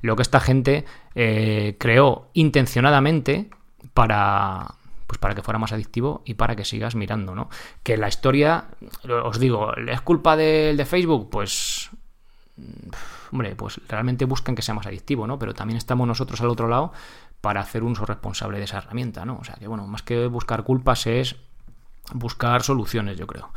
lo 0.00 0.16
que 0.16 0.22
esta 0.22 0.40
gente 0.40 0.86
eh, 1.14 1.76
creó 1.78 2.28
intencionadamente 2.32 3.50
para 3.92 4.74
pues 5.06 5.18
para 5.18 5.34
que 5.34 5.42
fuera 5.42 5.58
más 5.58 5.72
adictivo 5.72 6.22
y 6.24 6.34
para 6.34 6.54
que 6.54 6.64
sigas 6.64 6.94
mirando, 6.94 7.34
¿no? 7.34 7.50
Que 7.82 7.96
la 7.96 8.06
historia, 8.06 8.66
os 9.24 9.40
digo, 9.40 9.74
¿es 9.74 10.00
culpa 10.02 10.36
del 10.36 10.76
de 10.76 10.84
Facebook? 10.86 11.28
Pues 11.30 11.90
hombre, 13.32 13.56
pues 13.56 13.80
realmente 13.88 14.24
buscan 14.24 14.54
que 14.54 14.62
sea 14.62 14.74
más 14.74 14.86
adictivo, 14.86 15.26
¿no? 15.26 15.38
Pero 15.38 15.52
también 15.52 15.76
estamos 15.76 16.06
nosotros 16.06 16.40
al 16.40 16.48
otro 16.48 16.68
lado 16.68 16.92
para 17.40 17.60
hacer 17.60 17.82
un 17.82 17.92
uso 17.92 18.06
responsable 18.06 18.58
de 18.58 18.64
esa 18.64 18.78
herramienta, 18.78 19.24
¿no? 19.24 19.38
O 19.38 19.44
sea 19.44 19.56
que 19.56 19.66
bueno, 19.66 19.86
más 19.86 20.02
que 20.02 20.26
buscar 20.28 20.62
culpas 20.62 21.06
es 21.06 21.36
buscar 22.14 22.62
soluciones, 22.62 23.16
yo 23.16 23.26
creo. 23.26 23.52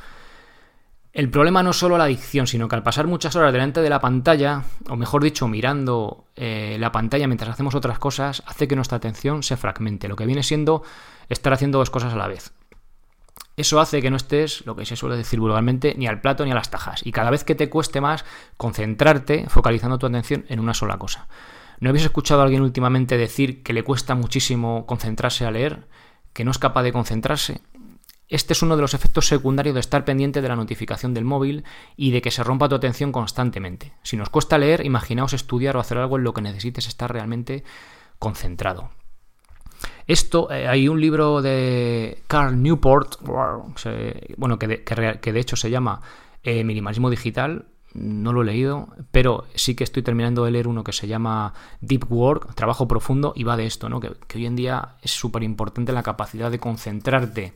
El 1.14 1.30
problema 1.30 1.62
no 1.62 1.70
es 1.70 1.78
solo 1.78 1.98
la 1.98 2.06
adicción, 2.06 2.48
sino 2.48 2.68
que 2.68 2.76
al 2.76 2.82
pasar 2.82 3.06
muchas 3.06 3.36
horas 3.36 3.54
delante 3.54 3.82
de 3.82 3.90
la 3.90 4.02
pantalla, 4.02 4.64
o 4.90 4.96
mejor 4.96 5.24
dicho, 5.24 5.48
mirando 5.48 6.26
eh, 6.36 6.76
la 6.80 6.92
pantalla 6.92 7.28
mientras 7.28 7.52
hacemos 7.52 7.76
otras 7.76 8.00
cosas, 8.00 8.42
hace 8.48 8.68
que 8.68 8.76
nuestra 8.76 8.98
atención 8.98 9.44
se 9.44 9.56
fragmente, 9.56 10.08
lo 10.08 10.16
que 10.16 10.26
viene 10.26 10.42
siendo 10.42 10.82
estar 11.30 11.54
haciendo 11.54 11.78
dos 11.78 11.92
cosas 11.92 12.14
a 12.14 12.18
la 12.18 12.28
vez. 12.28 12.52
Eso 13.56 13.80
hace 13.80 14.02
que 14.02 14.10
no 14.10 14.18
estés, 14.18 14.66
lo 14.66 14.76
que 14.76 14.88
se 14.88 14.96
suele 14.96 15.16
decir 15.16 15.40
vulgarmente, 15.40 15.94
ni 15.96 16.08
al 16.08 16.20
plato 16.20 16.44
ni 16.44 16.52
a 16.52 16.56
las 16.56 16.72
tajas, 16.72 17.06
y 17.06 17.12
cada 17.12 17.30
vez 17.30 17.44
que 17.44 17.54
te 17.54 17.70
cueste 17.70 18.02
más 18.02 18.26
concentrarte 18.58 19.46
focalizando 19.50 20.00
tu 20.00 20.08
atención 20.08 20.46
en 20.50 20.60
una 20.60 20.74
sola 20.74 20.98
cosa. 20.98 21.28
¿No 21.80 21.90
habéis 21.90 22.06
escuchado 22.06 22.42
a 22.42 22.46
alguien 22.46 22.64
últimamente 22.64 23.18
decir 23.18 23.62
que 23.62 23.74
le 23.74 23.84
cuesta 23.84 24.16
muchísimo 24.16 24.88
concentrarse 24.88 25.46
a 25.46 25.52
leer? 25.52 25.88
¿Que 26.34 26.44
no 26.44 26.50
es 26.50 26.58
capaz 26.58 26.82
de 26.82 26.94
concentrarse? 26.94 27.62
Este 28.34 28.54
es 28.54 28.64
uno 28.64 28.76
de 28.76 28.82
los 28.82 28.96
efectos 28.96 29.28
secundarios 29.28 29.76
de 29.76 29.80
estar 29.80 30.06
pendiente 30.06 30.42
de 30.42 30.48
la 30.48 30.56
notificación 30.56 31.14
del 31.14 31.24
móvil 31.24 31.64
y 31.96 32.10
de 32.10 32.20
que 32.20 32.32
se 32.32 32.44
rompa 32.44 32.68
tu 32.68 32.74
atención 32.74 33.12
constantemente. 33.12 33.94
Si 34.02 34.18
nos 34.18 34.32
cuesta 34.32 34.58
leer, 34.58 34.84
imaginaos 34.84 35.34
estudiar 35.34 35.78
o 35.78 35.80
hacer 35.80 36.00
algo 36.00 36.18
en 36.18 36.24
lo 36.24 36.34
que 36.34 36.42
necesites 36.42 36.88
estar 36.88 37.14
realmente 37.14 37.64
concentrado. 38.18 38.90
Esto, 40.08 40.52
eh, 40.52 40.68
hay 40.68 40.88
un 40.88 41.00
libro 41.00 41.44
de 41.44 42.24
Carl 42.26 42.60
Newport, 42.60 43.18
bueno, 43.22 44.58
que 44.58 44.68
de, 44.68 45.40
hecho 45.40 45.56
se 45.56 45.70
llama 45.70 46.02
eh, 46.42 46.64
Minimalismo 46.64 47.12
Digital, 47.12 47.68
no 47.94 48.34
lo 48.34 48.42
he 48.42 48.46
leído, 48.46 48.88
pero 49.12 49.46
sí 49.54 49.76
que 49.76 49.84
estoy 49.84 50.02
terminando 50.02 50.44
de 50.44 50.50
leer 50.50 50.68
uno 50.68 50.84
que 50.84 50.92
se 50.92 51.08
llama 51.08 51.54
Deep 51.82 52.12
Work, 52.12 52.56
trabajo 52.56 52.88
profundo, 52.88 53.34
y 53.36 53.44
va 53.44 53.58
de 53.58 53.68
esto, 53.68 53.90
¿no? 53.90 54.00
que, 54.00 54.12
que 54.28 54.40
hoy 54.40 54.48
en 54.48 54.56
día 54.56 54.96
es 55.04 55.12
súper 55.12 55.44
importante 55.44 55.92
la 55.92 56.02
capacidad 56.02 56.50
de 56.50 56.58
concentrarte 56.58 57.54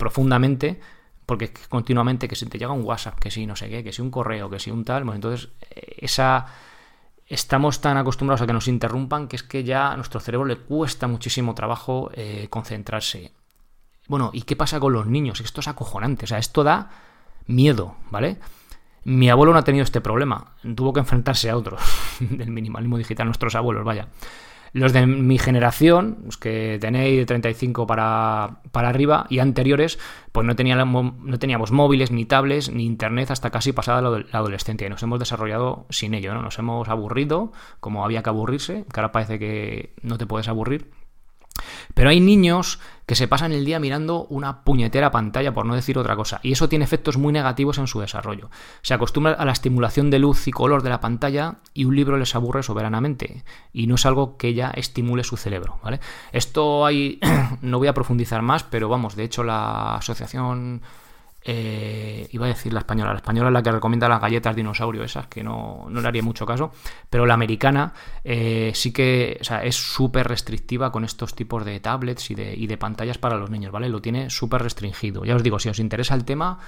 profundamente, 0.00 0.80
porque 1.26 1.44
es 1.44 1.68
continuamente 1.68 2.26
que 2.26 2.34
si 2.34 2.46
te 2.46 2.58
llega 2.58 2.72
un 2.72 2.82
WhatsApp, 2.82 3.20
que 3.20 3.30
si 3.30 3.46
no 3.46 3.54
sé 3.54 3.68
qué, 3.68 3.84
que 3.84 3.92
si 3.92 4.02
un 4.02 4.10
correo, 4.10 4.50
que 4.50 4.58
si 4.58 4.72
un 4.72 4.84
tal, 4.84 5.04
pues 5.04 5.14
entonces 5.14 5.50
eh, 5.70 5.98
esa 5.98 6.46
estamos 7.28 7.80
tan 7.80 7.96
acostumbrados 7.96 8.42
a 8.42 8.46
que 8.48 8.52
nos 8.52 8.66
interrumpan 8.66 9.28
que 9.28 9.36
es 9.36 9.44
que 9.44 9.62
ya 9.62 9.92
a 9.92 9.96
nuestro 9.96 10.18
cerebro 10.18 10.44
le 10.46 10.56
cuesta 10.56 11.06
muchísimo 11.06 11.54
trabajo 11.54 12.10
eh, 12.14 12.48
concentrarse. 12.50 13.32
Bueno, 14.08 14.30
¿y 14.32 14.42
qué 14.42 14.56
pasa 14.56 14.80
con 14.80 14.92
los 14.92 15.06
niños? 15.06 15.40
Esto 15.40 15.60
es 15.60 15.68
acojonante, 15.68 16.24
o 16.24 16.28
sea, 16.28 16.38
esto 16.38 16.64
da 16.64 16.90
miedo, 17.46 17.94
¿vale? 18.10 18.38
Mi 19.04 19.30
abuelo 19.30 19.52
no 19.52 19.60
ha 19.60 19.64
tenido 19.64 19.84
este 19.84 20.00
problema, 20.00 20.56
tuvo 20.74 20.92
que 20.92 21.00
enfrentarse 21.00 21.48
a 21.48 21.56
otros 21.56 21.80
del 22.20 22.50
minimalismo 22.50 22.98
digital, 22.98 23.26
nuestros 23.26 23.54
abuelos, 23.54 23.84
vaya. 23.84 24.08
Los 24.72 24.92
de 24.92 25.06
mi 25.06 25.38
generación, 25.38 26.18
los 26.24 26.36
que 26.36 26.78
tenéis 26.80 27.18
de 27.18 27.26
35 27.26 27.86
para, 27.86 28.60
para 28.70 28.88
arriba 28.88 29.26
y 29.28 29.40
anteriores, 29.40 29.98
pues 30.32 30.46
no, 30.46 30.54
no 30.54 31.38
teníamos 31.38 31.72
móviles, 31.72 32.10
ni 32.10 32.24
tablets, 32.24 32.70
ni 32.70 32.86
internet 32.86 33.30
hasta 33.30 33.50
casi 33.50 33.72
pasada 33.72 34.00
la, 34.02 34.24
adolescencia. 34.32 34.86
Y 34.86 34.90
nos 34.90 35.02
hemos 35.02 35.18
desarrollado 35.18 35.86
sin 35.90 36.14
ello, 36.14 36.34
¿no? 36.34 36.42
Nos 36.42 36.58
hemos 36.58 36.88
aburrido, 36.88 37.52
como 37.80 38.04
había 38.04 38.22
que 38.22 38.30
aburrirse, 38.30 38.84
que 38.92 39.00
ahora 39.00 39.12
parece 39.12 39.38
que 39.38 39.94
no 40.02 40.18
te 40.18 40.26
puedes 40.26 40.48
aburrir. 40.48 40.99
Pero 41.94 42.10
hay 42.10 42.20
niños 42.20 42.80
que 43.06 43.14
se 43.16 43.26
pasan 43.26 43.52
el 43.52 43.64
día 43.64 43.80
mirando 43.80 44.26
una 44.26 44.62
puñetera 44.62 45.10
pantalla, 45.10 45.52
por 45.52 45.66
no 45.66 45.74
decir 45.74 45.98
otra 45.98 46.14
cosa, 46.14 46.38
y 46.42 46.52
eso 46.52 46.68
tiene 46.68 46.84
efectos 46.84 47.16
muy 47.16 47.32
negativos 47.32 47.78
en 47.78 47.88
su 47.88 48.00
desarrollo. 48.00 48.50
Se 48.82 48.94
acostumbran 48.94 49.36
a 49.38 49.44
la 49.44 49.52
estimulación 49.52 50.10
de 50.10 50.20
luz 50.20 50.46
y 50.46 50.52
color 50.52 50.82
de 50.82 50.90
la 50.90 51.00
pantalla 51.00 51.56
y 51.74 51.86
un 51.86 51.96
libro 51.96 52.16
les 52.16 52.34
aburre 52.34 52.62
soberanamente, 52.62 53.42
y 53.72 53.86
no 53.88 53.96
es 53.96 54.06
algo 54.06 54.36
que 54.36 54.54
ya 54.54 54.70
estimule 54.70 55.24
su 55.24 55.36
cerebro. 55.36 55.80
¿vale? 55.82 55.98
Esto 56.32 56.86
hay, 56.86 57.18
no 57.62 57.78
voy 57.78 57.88
a 57.88 57.94
profundizar 57.94 58.42
más, 58.42 58.62
pero 58.62 58.88
vamos, 58.88 59.16
de 59.16 59.24
hecho 59.24 59.42
la 59.42 59.96
asociación 59.96 60.82
eh, 61.42 62.28
iba 62.32 62.46
a 62.46 62.48
decir 62.48 62.72
la 62.72 62.80
española. 62.80 63.12
La 63.12 63.18
española 63.18 63.48
es 63.48 63.54
la 63.54 63.62
que 63.62 63.72
recomienda 63.72 64.08
las 64.08 64.20
galletas 64.20 64.54
dinosaurio, 64.54 65.04
esas 65.04 65.26
que 65.26 65.42
no, 65.42 65.86
le 65.90 66.06
haría 66.06 66.22
mucho 66.22 66.44
caso. 66.44 66.72
Pero 67.08 67.26
la 67.26 67.34
americana 67.34 67.92
eh, 68.24 68.72
sí 68.74 68.92
que 68.92 69.40
es 69.62 69.76
súper 69.76 70.28
restrictiva 70.28 70.92
con 70.92 71.04
estos 71.04 71.34
tipos 71.34 71.64
de 71.64 71.80
tablets 71.80 72.30
y 72.30 72.34
de, 72.34 72.76
pantallas 72.76 73.18
para 73.18 73.36
los 73.36 73.50
niños, 73.50 73.72
¿vale? 73.72 73.88
Lo 73.88 74.00
tiene 74.00 74.30
súper 74.30 74.62
restringido. 74.62 75.24
Ya 75.24 75.36
os 75.36 75.42
digo, 75.42 75.58
si 75.58 75.68
os 75.68 75.78
interesa 75.78 76.14
el 76.14 76.24
tema, 76.24 76.58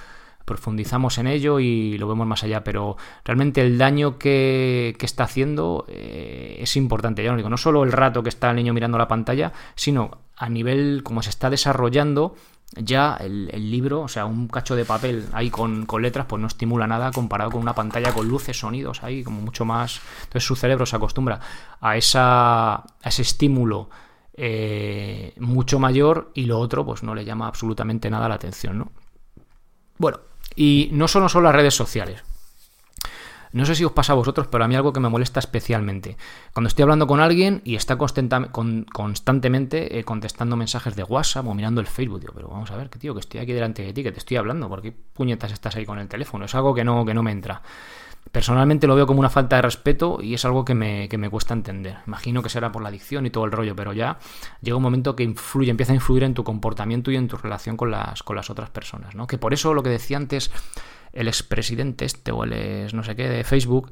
profundizamos 0.45 1.17
en 1.17 1.27
ello 1.27 1.59
y 1.59 1.97
lo 1.97 2.07
vemos 2.07 2.27
más 2.27 2.43
allá. 2.43 2.63
Pero 2.63 2.97
realmente 3.23 3.61
el 3.61 3.77
daño 3.77 4.17
que, 4.17 4.95
está 4.99 5.25
haciendo 5.25 5.85
eh, 5.87 6.57
es 6.59 6.75
importante. 6.75 7.23
Ya 7.23 7.31
os 7.31 7.37
digo, 7.37 7.49
no 7.49 7.57
solo 7.57 7.83
el 7.83 7.91
rato 7.91 8.23
que 8.23 8.29
está 8.29 8.49
el 8.49 8.55
niño 8.55 8.73
mirando 8.73 8.97
la 8.97 9.07
pantalla, 9.07 9.53
sino 9.75 10.23
a 10.35 10.49
nivel 10.49 11.01
como 11.03 11.21
se 11.21 11.29
está 11.29 11.49
desarrollando 11.49 12.35
ya 12.75 13.17
el, 13.19 13.71
libro, 13.71 14.01
o 14.01 14.07
sea, 14.07 14.25
un 14.25 14.47
cacho 14.47 14.75
de 14.75 14.85
papel 14.85 15.27
ahí 15.33 15.49
con, 15.49 15.85
letras, 15.99 16.25
pues 16.27 16.41
no 16.41 16.47
estimula 16.47 16.87
nada 16.87 17.11
comparado 17.11 17.51
con 17.51 17.61
una 17.61 17.75
pantalla 17.75 18.13
con 18.13 18.27
luces, 18.27 18.57
sonidos 18.57 19.03
ahí, 19.03 19.23
como 19.23 19.41
mucho 19.41 19.65
más. 19.65 20.01
Entonces 20.23 20.45
su 20.45 20.55
cerebro 20.55 20.85
se 20.85 20.95
acostumbra 20.95 21.39
a, 21.79 21.97
esa, 21.97 22.73
a 22.75 22.85
ese 23.03 23.21
estímulo 23.21 23.89
eh, 24.35 25.33
mucho 25.39 25.79
mayor 25.79 26.31
y 26.33 26.45
lo 26.45 26.59
otro, 26.59 26.85
pues 26.85 27.03
no 27.03 27.13
le 27.13 27.25
llama 27.25 27.47
absolutamente 27.47 28.09
nada 28.09 28.27
la 28.27 28.35
atención, 28.35 28.79
¿no? 28.79 28.91
Bueno, 29.97 30.19
y 30.55 30.89
no 30.91 31.07
solo 31.07 31.29
son 31.29 31.43
las 31.43 31.53
redes 31.53 31.75
sociales. 31.75 32.23
No 33.53 33.67
sé 33.67 33.75
si 33.75 33.85
os 33.85 33.91
pasa 33.91 34.13
a 34.13 34.15
vosotros, 34.15 34.47
pero 34.47 34.63
a 34.63 34.67
mí 34.67 34.75
algo 34.75 34.93
que 34.93 34.99
me 34.99 35.09
molesta 35.09 35.39
especialmente. 35.39 36.17
Cuando 36.53 36.67
estoy 36.67 36.83
hablando 36.83 37.05
con 37.05 37.19
alguien 37.19 37.61
y 37.63 37.75
está 37.75 37.97
constantemente 37.97 39.99
eh, 39.99 40.03
contestando 40.03 40.55
mensajes 40.55 40.95
de 40.95 41.03
WhatsApp 41.03 41.47
o 41.47 41.53
mirando 41.53 41.79
el 41.79 41.87
Facebook, 41.87 42.19
digo, 42.19 42.33
pero 42.33 42.47
vamos 42.47 42.71
a 42.71 42.75
ver, 42.75 42.89
que 42.89 42.97
tío, 42.97 43.13
que 43.13 43.19
estoy 43.19 43.39
aquí 43.39 43.53
delante 43.53 43.83
de 43.83 43.93
ti, 43.93 44.01
que 44.01 44.11
te 44.11 44.17
estoy 44.17 44.37
hablando, 44.37 44.67
¿por 44.67 44.81
qué 44.81 44.91
puñetas 44.91 45.51
estás 45.51 45.75
ahí 45.75 45.85
con 45.85 45.99
el 45.99 46.07
teléfono? 46.07 46.45
Es 46.45 46.55
algo 46.55 46.73
que 46.73 46.83
no, 46.83 47.05
que 47.05 47.13
no 47.13 47.21
me 47.21 47.31
entra. 47.31 47.61
Personalmente 48.31 48.87
lo 48.87 48.95
veo 48.95 49.05
como 49.05 49.19
una 49.19 49.29
falta 49.29 49.57
de 49.57 49.61
respeto 49.61 50.17
y 50.19 50.33
es 50.33 50.43
algo 50.45 50.65
que 50.65 50.73
me, 50.73 51.07
que 51.07 51.19
me, 51.19 51.29
cuesta 51.29 51.53
entender. 51.53 51.97
Imagino 52.07 52.41
que 52.41 52.49
será 52.49 52.71
por 52.71 52.81
la 52.81 52.89
adicción 52.89 53.27
y 53.27 53.29
todo 53.29 53.45
el 53.45 53.51
rollo, 53.51 53.75
pero 53.75 53.93
ya 53.93 54.17
llega 54.61 54.77
un 54.77 54.81
momento 54.81 55.15
que 55.15 55.21
influye, 55.21 55.69
empieza 55.69 55.91
a 55.91 55.95
influir 55.95 56.23
en 56.23 56.33
tu 56.33 56.43
comportamiento 56.43 57.11
y 57.11 57.17
en 57.17 57.27
tu 57.27 57.37
relación 57.37 57.77
con 57.77 57.91
las, 57.91 58.23
con 58.23 58.35
las 58.35 58.49
otras 58.49 58.71
personas. 58.71 59.13
¿no? 59.13 59.27
Que 59.27 59.37
por 59.37 59.53
eso 59.53 59.75
lo 59.75 59.83
que 59.83 59.89
decía 59.89 60.17
antes 60.17 60.49
el 61.13 61.27
expresidente 61.27 62.05
este 62.05 62.31
o 62.31 62.43
el 62.43 62.93
no 62.93 63.03
sé 63.03 63.15
qué 63.15 63.29
de 63.29 63.43
Facebook, 63.43 63.91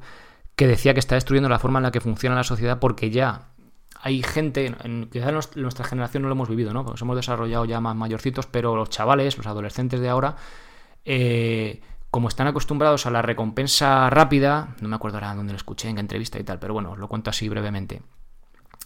que 0.56 0.68
decía 0.68 0.94
que 0.94 1.00
está 1.00 1.16
destruyendo 1.16 1.50
la 1.50 1.60
forma 1.60 1.80
en 1.80 1.84
la 1.84 1.92
que 1.92 2.02
funciona 2.02 2.36
la 2.36 2.44
sociedad 2.44 2.80
porque 2.80 3.10
ya 3.10 3.52
hay 4.04 4.24
gente, 4.24 4.76
en, 4.84 5.10
nuestra 5.56 5.86
generación 5.86 6.24
no 6.24 6.30
lo 6.30 6.34
hemos 6.34 6.50
vivido, 6.50 6.74
¿no? 6.74 6.84
Porque 6.84 7.04
hemos 7.04 7.16
desarrollado 7.16 7.66
ya 7.66 7.80
más 7.80 7.96
mayorcitos, 7.96 8.48
pero 8.48 8.76
los 8.76 8.90
chavales, 8.90 9.38
los 9.38 9.46
adolescentes 9.46 10.00
de 10.00 10.10
ahora, 10.10 10.36
eh, 11.06 11.82
como 12.10 12.28
están 12.28 12.48
acostumbrados 12.48 13.06
a 13.06 13.12
la 13.12 13.22
recompensa 13.22 14.10
rápida, 14.10 14.76
no 14.82 14.90
me 14.90 14.96
acuerdo 14.96 15.18
ahora 15.18 15.36
dónde 15.36 15.54
lo 15.54 15.58
escuché, 15.58 15.88
en 15.88 15.96
qué 15.96 16.02
entrevista 16.02 16.40
y 16.40 16.44
tal, 16.44 16.58
pero 16.58 16.74
bueno, 16.74 16.92
os 16.92 16.98
lo 16.98 17.08
cuento 17.08 17.30
así 17.30 17.48
brevemente 17.48 18.02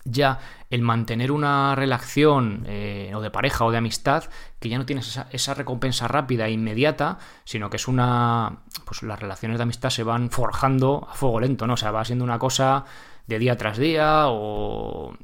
ya 0.05 0.39
el 0.69 0.81
mantener 0.81 1.31
una 1.31 1.75
relación 1.75 2.63
eh, 2.67 3.11
o 3.15 3.21
de 3.21 3.31
pareja 3.31 3.65
o 3.65 3.71
de 3.71 3.79
amistad 3.79 4.25
que 4.59 4.69
ya 4.69 4.77
no 4.77 4.85
tienes 4.85 5.19
esa, 5.31 5.53
recompensa 5.53 6.07
rápida 6.07 6.47
e 6.47 6.51
inmediata, 6.51 7.17
sino 7.43 7.69
que 7.69 7.77
es 7.77 7.87
una. 7.87 8.59
Pues 8.85 9.03
las 9.03 9.19
relaciones 9.19 9.57
de 9.57 9.63
amistad 9.63 9.89
se 9.89 10.03
van 10.03 10.29
forjando 10.29 11.07
a 11.09 11.15
fuego 11.15 11.39
lento, 11.39 11.67
¿no? 11.67 11.73
O 11.73 11.77
sea, 11.77 11.91
va 11.91 12.05
siendo 12.05 12.23
una 12.23 12.39
cosa 12.39 12.85
de 13.27 13.39
día 13.39 13.57
tras 13.57 13.79
día 13.79 14.25
o 14.27 15.15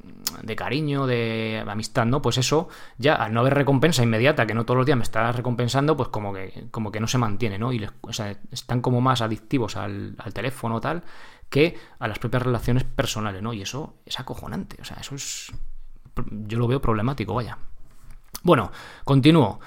de 0.41 0.55
cariño, 0.55 1.05
de 1.05 1.63
amistad, 1.67 2.05
¿no? 2.05 2.21
Pues 2.21 2.39
eso, 2.39 2.67
ya 2.97 3.13
al 3.15 3.33
no 3.33 3.41
haber 3.41 3.53
recompensa 3.53 4.01
inmediata, 4.01 4.47
que 4.47 4.55
no 4.55 4.65
todos 4.65 4.77
los 4.77 4.85
días 4.85 4.97
me 4.97 5.03
estás 5.03 5.35
recompensando, 5.35 5.95
pues 5.95 6.09
como 6.09 6.33
que, 6.33 6.67
como 6.71 6.91
que 6.91 6.99
no 6.99 7.07
se 7.07 7.19
mantiene, 7.19 7.59
¿no? 7.59 7.71
Y 7.71 7.87
o 8.01 8.13
sea, 8.13 8.35
están 8.51 8.81
como 8.81 9.01
más 9.01 9.21
adictivos 9.21 9.75
al, 9.75 10.15
al 10.17 10.33
teléfono 10.33 10.81
tal 10.81 11.03
que 11.51 11.77
a 11.99 12.07
las 12.07 12.17
propias 12.17 12.41
relaciones 12.41 12.85
personales, 12.85 13.43
¿no? 13.43 13.53
Y 13.53 13.61
eso 13.61 13.97
es 14.05 14.19
acojonante, 14.19 14.77
o 14.81 14.85
sea, 14.85 14.97
eso 14.99 15.13
es... 15.13 15.51
Yo 16.31 16.57
lo 16.57 16.67
veo 16.67 16.81
problemático, 16.81 17.35
vaya. 17.35 17.57
Bueno, 18.41 18.71
continúo. 19.03 19.59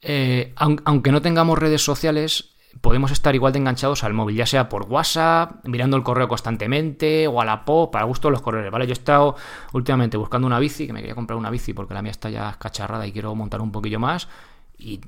Eh, 0.00 0.54
aunque 0.56 1.10
no 1.10 1.22
tengamos 1.22 1.58
redes 1.58 1.82
sociales, 1.82 2.54
podemos 2.80 3.10
estar 3.10 3.34
igual 3.34 3.52
de 3.52 3.60
enganchados 3.60 4.04
al 4.04 4.12
móvil, 4.12 4.36
ya 4.36 4.46
sea 4.46 4.68
por 4.68 4.84
WhatsApp, 4.84 5.66
mirando 5.66 5.96
el 5.96 6.02
correo 6.02 6.28
constantemente, 6.28 7.26
o 7.26 7.40
a 7.40 7.44
la 7.44 7.64
POP, 7.64 7.92
para 7.92 8.04
gusto 8.04 8.30
los 8.30 8.42
correos, 8.42 8.70
¿vale? 8.70 8.86
Yo 8.86 8.92
he 8.92 8.92
estado 8.92 9.36
últimamente 9.72 10.16
buscando 10.16 10.46
una 10.46 10.58
bici, 10.58 10.86
que 10.86 10.92
me 10.92 11.00
quería 11.00 11.14
comprar 11.14 11.38
una 11.38 11.50
bici 11.50 11.72
porque 11.72 11.94
la 11.94 12.02
mía 12.02 12.10
está 12.12 12.28
ya 12.28 12.54
cacharrada 12.58 13.06
y 13.06 13.12
quiero 13.12 13.34
montar 13.34 13.60
un 13.62 13.72
poquillo 13.72 13.98
más. 13.98 14.28
Y, 14.76 15.00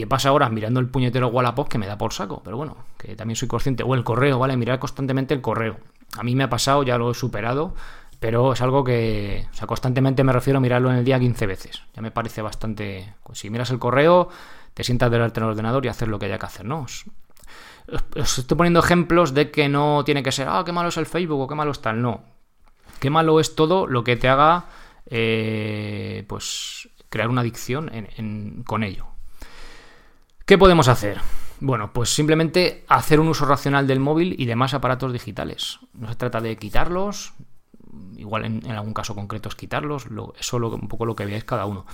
he 0.00 0.06
pasado 0.06 0.34
horas 0.34 0.50
mirando 0.50 0.80
el 0.80 0.88
puñetero 0.88 1.28
Wallapop 1.28 1.68
que 1.68 1.78
me 1.78 1.86
da 1.86 1.98
por 1.98 2.12
saco, 2.12 2.42
pero 2.44 2.56
bueno, 2.56 2.76
que 2.98 3.16
también 3.16 3.36
soy 3.36 3.48
consciente. 3.48 3.82
O 3.82 3.94
el 3.94 4.04
correo, 4.04 4.38
¿vale? 4.38 4.56
Mirar 4.56 4.78
constantemente 4.78 5.34
el 5.34 5.40
correo. 5.40 5.78
A 6.16 6.22
mí 6.22 6.34
me 6.34 6.44
ha 6.44 6.50
pasado, 6.50 6.82
ya 6.82 6.98
lo 6.98 7.10
he 7.10 7.14
superado, 7.14 7.74
pero 8.20 8.52
es 8.52 8.62
algo 8.62 8.84
que, 8.84 9.46
o 9.52 9.54
sea, 9.54 9.66
constantemente 9.66 10.24
me 10.24 10.32
refiero 10.32 10.58
a 10.58 10.60
mirarlo 10.60 10.90
en 10.90 10.96
el 10.96 11.04
día 11.04 11.18
15 11.18 11.46
veces. 11.46 11.82
Ya 11.94 12.02
me 12.02 12.10
parece 12.10 12.42
bastante. 12.42 13.14
Pues 13.22 13.38
si 13.38 13.50
miras 13.50 13.70
el 13.70 13.78
correo, 13.78 14.28
te 14.74 14.84
sientas 14.84 15.10
delante 15.10 15.40
del 15.40 15.50
ordenador 15.50 15.84
y 15.84 15.88
hacer 15.88 16.08
lo 16.08 16.18
que 16.18 16.26
haya 16.26 16.38
que 16.38 16.46
hacer, 16.46 16.64
¿no? 16.64 16.80
Os, 16.80 18.38
estoy 18.38 18.56
poniendo 18.56 18.80
ejemplos 18.80 19.34
de 19.34 19.50
que 19.50 19.68
no 19.68 20.04
tiene 20.04 20.22
que 20.22 20.32
ser, 20.32 20.48
ah, 20.48 20.62
qué 20.64 20.72
malo 20.72 20.88
es 20.88 20.96
el 20.96 21.06
Facebook 21.06 21.40
o 21.40 21.48
qué 21.48 21.54
malo 21.54 21.70
está 21.70 21.92
No. 21.92 22.22
Qué 23.00 23.10
malo 23.10 23.40
es 23.40 23.54
todo 23.54 23.86
lo 23.86 24.04
que 24.04 24.16
te 24.16 24.28
haga, 24.28 24.66
eh, 25.06 26.24
pues, 26.26 26.88
crear 27.10 27.28
una 27.28 27.42
adicción 27.42 27.90
con 28.64 28.82
ello. 28.82 29.13
¿Qué 30.44 30.58
podemos 30.58 30.88
hacer? 30.88 31.20
Bueno, 31.60 31.94
pues 31.94 32.14
simplemente 32.14 32.84
hacer 32.88 33.18
un 33.18 33.28
uso 33.28 33.46
racional 33.46 33.86
del 33.86 33.98
móvil 33.98 34.36
y 34.38 34.44
demás 34.44 34.74
aparatos 34.74 35.10
digitales. 35.10 35.78
No 35.94 36.08
se 36.08 36.16
trata 36.16 36.42
de 36.42 36.56
quitarlos, 36.56 37.32
igual 38.18 38.44
en, 38.44 38.70
algún 38.70 38.92
caso 38.92 39.14
concreto 39.14 39.48
es 39.48 39.54
quitarlos, 39.54 40.06
lo, 40.10 40.34
eso 40.38 40.58
es 40.58 40.62
un 40.74 40.88
poco 40.88 41.06
lo 41.06 41.16
que 41.16 41.24
veáis 41.24 41.44
cada 41.44 41.64
uno. 41.64 41.86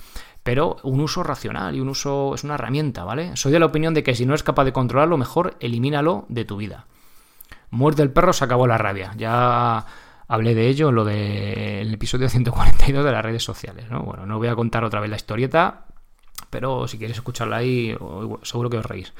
Pero 0.43 0.75
un 0.83 0.99
uso 0.99 1.23
racional 1.23 1.77
y 1.77 1.79
un 1.79 1.87
uso 1.87 2.35
es 2.35 2.43
una 2.43 2.55
herramienta, 2.55 3.05
¿vale? 3.05 3.37
Soy 3.37 3.53
de 3.53 3.59
la 3.59 3.67
opinión 3.67 3.93
de 3.93 4.03
que 4.03 4.15
si 4.15 4.25
no 4.25 4.33
eres 4.33 4.43
capaz 4.43 4.65
de 4.65 4.73
controlarlo, 4.73 5.15
mejor 5.15 5.55
elimínalo 5.61 6.25
de 6.27 6.43
tu 6.43 6.57
vida. 6.57 6.87
Muerte 7.69 8.01
el 8.01 8.11
perro, 8.11 8.33
se 8.33 8.43
acabó 8.43 8.67
la 8.67 8.77
rabia. 8.77 9.13
Ya 9.15 9.85
hablé 10.27 10.55
de 10.55 10.67
ello 10.67 10.89
en 10.89 10.95
lo 10.95 11.05
del 11.05 11.93
episodio 11.93 12.27
142 12.27 13.05
de 13.05 13.11
las 13.13 13.23
redes 13.23 13.45
sociales, 13.45 13.89
¿no? 13.89 14.01
Bueno, 14.01 14.25
no 14.25 14.39
voy 14.39 14.49
a 14.49 14.55
contar 14.55 14.83
otra 14.83 14.99
vez 14.99 15.09
la 15.09 15.15
historieta, 15.15 15.85
pero 16.51 16.87
si 16.87 16.99
quieres 16.99 17.17
escucharla 17.17 17.57
ahí, 17.57 17.97
seguro 18.43 18.69
que 18.69 18.77
os 18.77 18.85
reís. 18.85 19.13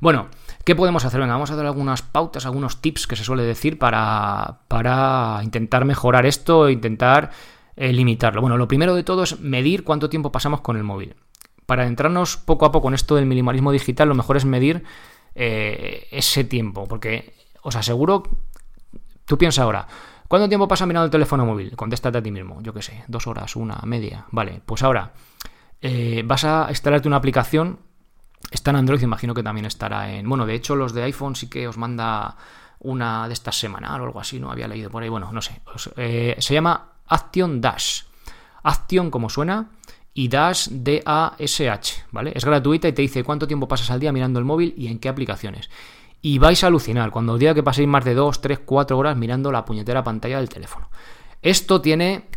Bueno, 0.00 0.26
¿qué 0.64 0.74
podemos 0.74 1.04
hacer? 1.04 1.20
Venga, 1.20 1.34
vamos 1.34 1.52
a 1.52 1.56
dar 1.56 1.64
algunas 1.64 2.02
pautas, 2.02 2.44
algunos 2.44 2.82
tips 2.82 3.06
que 3.06 3.16
se 3.16 3.24
suele 3.24 3.44
decir 3.44 3.78
para, 3.78 4.58
para 4.68 5.40
intentar 5.44 5.84
mejorar 5.84 6.26
esto 6.26 6.68
intentar 6.68 7.30
eh, 7.76 7.92
limitarlo. 7.92 8.40
Bueno, 8.40 8.58
lo 8.58 8.68
primero 8.68 8.94
de 8.94 9.04
todo 9.04 9.22
es 9.22 9.40
medir 9.40 9.84
cuánto 9.84 10.10
tiempo 10.10 10.32
pasamos 10.32 10.60
con 10.60 10.76
el 10.76 10.82
móvil. 10.82 11.14
Para 11.66 11.86
entrarnos 11.86 12.36
poco 12.36 12.66
a 12.66 12.72
poco 12.72 12.88
en 12.88 12.94
esto 12.94 13.14
del 13.14 13.26
minimalismo 13.26 13.70
digital, 13.70 14.08
lo 14.08 14.16
mejor 14.16 14.36
es 14.36 14.44
medir 14.44 14.82
eh, 15.36 16.08
ese 16.10 16.42
tiempo, 16.42 16.88
porque 16.88 17.32
os 17.62 17.76
aseguro, 17.76 18.24
tú 19.24 19.38
piensas 19.38 19.62
ahora, 19.62 19.86
¿cuánto 20.26 20.48
tiempo 20.48 20.66
pasa 20.66 20.84
mirando 20.84 21.04
el 21.04 21.10
teléfono 21.12 21.46
móvil? 21.46 21.76
Contéstate 21.76 22.18
a 22.18 22.22
ti 22.22 22.32
mismo, 22.32 22.60
yo 22.60 22.74
qué 22.74 22.82
sé, 22.82 23.04
dos 23.06 23.28
horas, 23.28 23.54
una, 23.54 23.78
media, 23.84 24.26
vale, 24.32 24.60
pues 24.66 24.82
ahora 24.82 25.12
eh, 25.82 26.22
vas 26.24 26.44
a 26.44 26.66
instalarte 26.70 27.08
una 27.08 27.16
aplicación, 27.16 27.80
está 28.50 28.70
en 28.70 28.76
Android, 28.76 29.02
imagino 29.02 29.34
que 29.34 29.42
también 29.42 29.66
estará 29.66 30.12
en... 30.12 30.28
Bueno, 30.28 30.46
de 30.46 30.54
hecho 30.54 30.76
los 30.76 30.92
de 30.92 31.02
iPhone 31.02 31.34
sí 31.34 31.50
que 31.50 31.66
os 31.66 31.76
manda 31.76 32.36
una 32.78 33.26
de 33.26 33.34
estas 33.34 33.58
semanal 33.58 34.00
o 34.00 34.04
algo 34.04 34.20
así, 34.20 34.38
no 34.38 34.50
había 34.50 34.68
leído 34.68 34.90
por 34.90 35.02
ahí, 35.02 35.08
bueno, 35.08 35.30
no 35.32 35.42
sé. 35.42 35.60
Eh, 35.96 36.36
se 36.38 36.54
llama 36.54 36.92
Action 37.08 37.60
Dash. 37.60 38.02
Action 38.62 39.10
como 39.10 39.28
suena 39.28 39.70
y 40.14 40.28
Dash 40.28 40.68
D-A-S-H, 40.68 42.04
¿vale? 42.12 42.32
Es 42.34 42.44
gratuita 42.44 42.86
y 42.86 42.92
te 42.92 43.02
dice 43.02 43.24
cuánto 43.24 43.48
tiempo 43.48 43.66
pasas 43.66 43.90
al 43.90 43.98
día 43.98 44.12
mirando 44.12 44.38
el 44.38 44.44
móvil 44.44 44.74
y 44.76 44.86
en 44.86 45.00
qué 45.00 45.08
aplicaciones. 45.08 45.68
Y 46.20 46.38
vais 46.38 46.62
a 46.62 46.68
alucinar 46.68 47.10
cuando 47.10 47.32
os 47.32 47.40
diga 47.40 47.54
que 47.54 47.64
paséis 47.64 47.88
más 47.88 48.04
de 48.04 48.14
2, 48.14 48.40
3, 48.40 48.60
4 48.64 48.96
horas 48.96 49.16
mirando 49.16 49.50
la 49.50 49.64
puñetera 49.64 50.04
pantalla 50.04 50.38
del 50.38 50.48
teléfono. 50.48 50.88
Esto 51.40 51.80
tiene... 51.80 52.28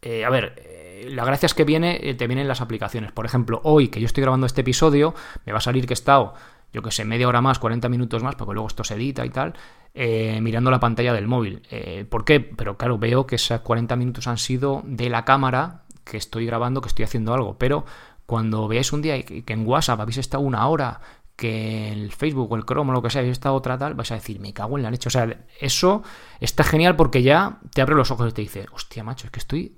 Eh, 0.00 0.24
a 0.24 0.30
ver, 0.30 0.73
la 1.10 1.24
gracia 1.24 1.46
es 1.46 1.54
que 1.54 1.64
viene, 1.64 2.00
eh, 2.02 2.14
te 2.14 2.26
vienen 2.26 2.48
las 2.48 2.60
aplicaciones. 2.60 3.12
Por 3.12 3.26
ejemplo, 3.26 3.60
hoy 3.64 3.88
que 3.88 4.00
yo 4.00 4.06
estoy 4.06 4.22
grabando 4.22 4.46
este 4.46 4.62
episodio, 4.62 5.14
me 5.44 5.52
va 5.52 5.58
a 5.58 5.62
salir 5.62 5.86
que 5.86 5.92
he 5.92 5.94
estado, 5.94 6.34
yo 6.72 6.82
que 6.82 6.90
sé, 6.90 7.04
media 7.04 7.28
hora 7.28 7.40
más, 7.40 7.58
40 7.58 7.88
minutos 7.88 8.22
más, 8.22 8.34
porque 8.34 8.54
luego 8.54 8.68
esto 8.68 8.84
se 8.84 8.94
edita 8.94 9.24
y 9.24 9.30
tal, 9.30 9.54
eh, 9.94 10.40
mirando 10.40 10.70
la 10.70 10.80
pantalla 10.80 11.12
del 11.12 11.26
móvil. 11.26 11.62
Eh, 11.70 12.04
¿Por 12.08 12.24
qué? 12.24 12.40
Pero 12.40 12.76
claro, 12.76 12.98
veo 12.98 13.26
que 13.26 13.36
esos 13.36 13.60
40 13.60 13.96
minutos 13.96 14.26
han 14.26 14.38
sido 14.38 14.82
de 14.84 15.08
la 15.08 15.24
cámara 15.24 15.82
que 16.04 16.16
estoy 16.16 16.46
grabando, 16.46 16.80
que 16.80 16.88
estoy 16.88 17.04
haciendo 17.04 17.32
algo. 17.32 17.56
Pero 17.58 17.84
cuando 18.26 18.68
veáis 18.68 18.92
un 18.92 19.02
día 19.02 19.22
que 19.22 19.44
en 19.46 19.66
WhatsApp 19.66 20.00
habéis 20.00 20.18
estado 20.18 20.42
una 20.42 20.66
hora, 20.68 21.00
que 21.36 21.90
el 21.92 22.12
Facebook 22.12 22.52
o 22.52 22.56
el 22.56 22.64
Chrome 22.64 22.90
o 22.90 22.94
lo 22.94 23.02
que 23.02 23.10
sea, 23.10 23.20
habéis 23.20 23.32
estado 23.32 23.54
otra 23.54 23.76
tal, 23.78 23.94
vais 23.94 24.10
a 24.12 24.14
decir, 24.14 24.40
me 24.40 24.52
cago 24.52 24.76
en 24.76 24.84
la 24.84 24.90
leche. 24.90 25.08
O 25.08 25.10
sea, 25.10 25.44
eso 25.60 26.02
está 26.40 26.64
genial 26.64 26.96
porque 26.96 27.22
ya 27.22 27.58
te 27.72 27.82
abre 27.82 27.94
los 27.94 28.10
ojos 28.10 28.30
y 28.30 28.32
te 28.32 28.42
dice, 28.42 28.66
hostia, 28.72 29.02
macho, 29.02 29.26
es 29.26 29.30
que 29.30 29.40
estoy 29.40 29.76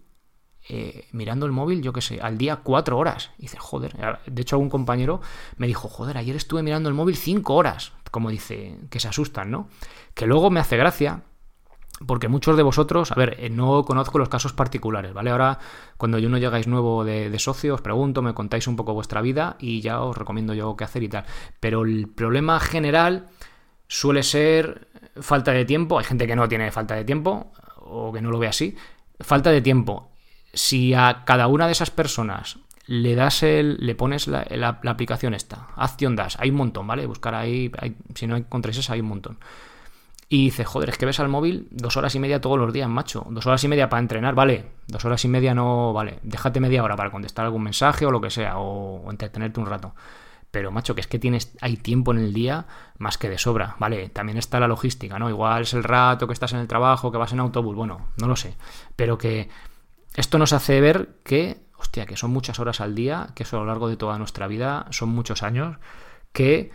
eh, 0.68 1.06
mirando 1.12 1.46
el 1.46 1.52
móvil, 1.52 1.80
yo 1.80 1.92
qué 1.92 2.00
sé, 2.00 2.20
al 2.20 2.38
día 2.38 2.56
cuatro 2.56 2.98
horas. 2.98 3.30
Dice, 3.38 3.56
joder, 3.58 3.96
de 4.26 4.42
hecho 4.42 4.56
algún 4.56 4.70
compañero 4.70 5.20
me 5.56 5.66
dijo, 5.66 5.88
joder, 5.88 6.18
ayer 6.18 6.34
estuve 6.34 6.62
mirando 6.62 6.88
el 6.88 6.94
móvil 6.94 7.16
cinco 7.16 7.54
horas. 7.54 7.92
Como 8.10 8.30
dice, 8.30 8.78
que 8.90 8.98
se 8.98 9.08
asustan, 9.08 9.50
¿no? 9.50 9.68
Que 10.14 10.26
luego 10.26 10.50
me 10.50 10.58
hace 10.58 10.76
gracia, 10.76 11.22
porque 12.06 12.28
muchos 12.28 12.56
de 12.56 12.62
vosotros, 12.62 13.12
a 13.12 13.14
ver, 13.14 13.36
eh, 13.38 13.48
no 13.48 13.84
conozco 13.84 14.18
los 14.18 14.28
casos 14.28 14.52
particulares, 14.52 15.12
¿vale? 15.12 15.30
Ahora, 15.30 15.58
cuando 15.96 16.18
yo 16.18 16.28
no 16.28 16.38
llegáis 16.38 16.66
nuevo 16.66 17.04
de, 17.04 17.30
de, 17.30 17.38
socio, 17.38 17.74
os 17.74 17.80
pregunto, 17.80 18.22
me 18.22 18.34
contáis 18.34 18.66
un 18.66 18.76
poco 18.76 18.92
vuestra 18.92 19.20
vida 19.20 19.56
y 19.60 19.80
ya 19.80 20.00
os 20.00 20.16
recomiendo 20.16 20.52
yo 20.52 20.76
qué 20.76 20.84
hacer 20.84 21.02
y 21.04 21.08
tal. 21.08 21.24
Pero 21.60 21.84
el 21.84 22.08
problema 22.08 22.58
general 22.58 23.28
suele 23.86 24.22
ser 24.22 24.88
falta 25.20 25.52
de 25.52 25.64
tiempo. 25.64 25.98
Hay 25.98 26.04
gente 26.04 26.26
que 26.26 26.34
no 26.34 26.48
tiene 26.48 26.72
falta 26.72 26.96
de 26.96 27.04
tiempo 27.04 27.52
o 27.76 28.12
que 28.12 28.20
no 28.20 28.30
lo 28.30 28.38
ve 28.38 28.48
así. 28.48 28.76
Falta 29.20 29.50
de 29.50 29.62
tiempo 29.62 30.10
si 30.56 30.94
a 30.94 31.22
cada 31.24 31.46
una 31.46 31.66
de 31.66 31.72
esas 31.72 31.90
personas 31.90 32.58
le 32.86 33.14
das 33.14 33.42
el, 33.42 33.76
le 33.78 33.94
pones 33.94 34.26
la, 34.26 34.80
aplicación 34.86 35.34
esta, 35.34 35.68
Action 35.76 36.16
Dash, 36.16 36.36
hay 36.38 36.50
un 36.50 36.56
montón, 36.56 36.86
¿vale? 36.86 37.04
Buscar 37.06 37.34
ahí, 37.34 37.70
si 38.14 38.26
no 38.26 38.36
encontráis 38.36 38.78
esa, 38.78 38.94
hay 38.94 39.00
un 39.00 39.08
montón. 39.08 39.38
Y 40.28 40.46
dice, 40.46 40.64
joder, 40.64 40.88
es 40.88 40.98
que 40.98 41.06
ves 41.06 41.20
al 41.20 41.28
móvil 41.28 41.68
dos 41.70 41.96
horas 41.96 42.14
y 42.14 42.18
media 42.18 42.40
todos 42.40 42.58
los 42.58 42.72
días, 42.72 42.88
macho. 42.88 43.24
Dos 43.30 43.46
horas 43.46 43.62
y 43.62 43.68
media 43.68 43.88
para 43.88 44.00
entrenar, 44.00 44.34
vale. 44.34 44.64
Dos 44.88 45.04
horas 45.04 45.24
y 45.24 45.28
media 45.28 45.54
no, 45.54 45.92
vale. 45.92 46.18
Déjate 46.22 46.58
media 46.58 46.82
hora 46.82 46.96
para 46.96 47.10
contestar 47.10 47.44
algún 47.44 47.62
mensaje 47.62 48.06
o 48.06 48.10
lo 48.10 48.20
que 48.20 48.30
sea, 48.30 48.58
o, 48.58 49.08
entretenerte 49.10 49.60
un 49.60 49.66
rato. 49.66 49.94
Pero, 50.50 50.72
macho, 50.72 50.94
que 50.94 51.00
es 51.00 51.06
que 51.06 51.18
tienes, 51.18 51.54
hay 51.60 51.76
tiempo 51.76 52.12
en 52.12 52.18
el 52.18 52.32
día 52.32 52.66
más 52.98 53.18
que 53.18 53.28
de 53.28 53.38
sobra, 53.38 53.76
¿vale? 53.78 54.08
También 54.08 54.38
está 54.38 54.58
la 54.58 54.66
logística, 54.66 55.18
¿no? 55.18 55.28
Igual 55.28 55.62
es 55.62 55.74
el 55.74 55.84
rato 55.84 56.26
que 56.26 56.32
estás 56.32 56.52
en 56.54 56.60
el 56.60 56.66
trabajo, 56.66 57.12
que 57.12 57.18
vas 57.18 57.32
en 57.32 57.40
autobús, 57.40 57.76
bueno, 57.76 58.08
no 58.16 58.26
lo 58.26 58.36
sé. 58.36 58.56
Pero 58.96 59.18
que 59.18 59.48
esto 60.16 60.38
nos 60.38 60.52
hace 60.52 60.80
ver 60.80 61.16
que, 61.22 61.60
hostia, 61.76 62.06
que 62.06 62.16
son 62.16 62.30
muchas 62.30 62.58
horas 62.58 62.80
al 62.80 62.94
día, 62.94 63.28
que 63.34 63.42
eso 63.42 63.56
a 63.56 63.60
lo 63.60 63.66
largo 63.66 63.88
de 63.88 63.96
toda 63.96 64.18
nuestra 64.18 64.46
vida 64.46 64.86
son 64.90 65.10
muchos 65.10 65.42
años, 65.42 65.76
que 66.32 66.70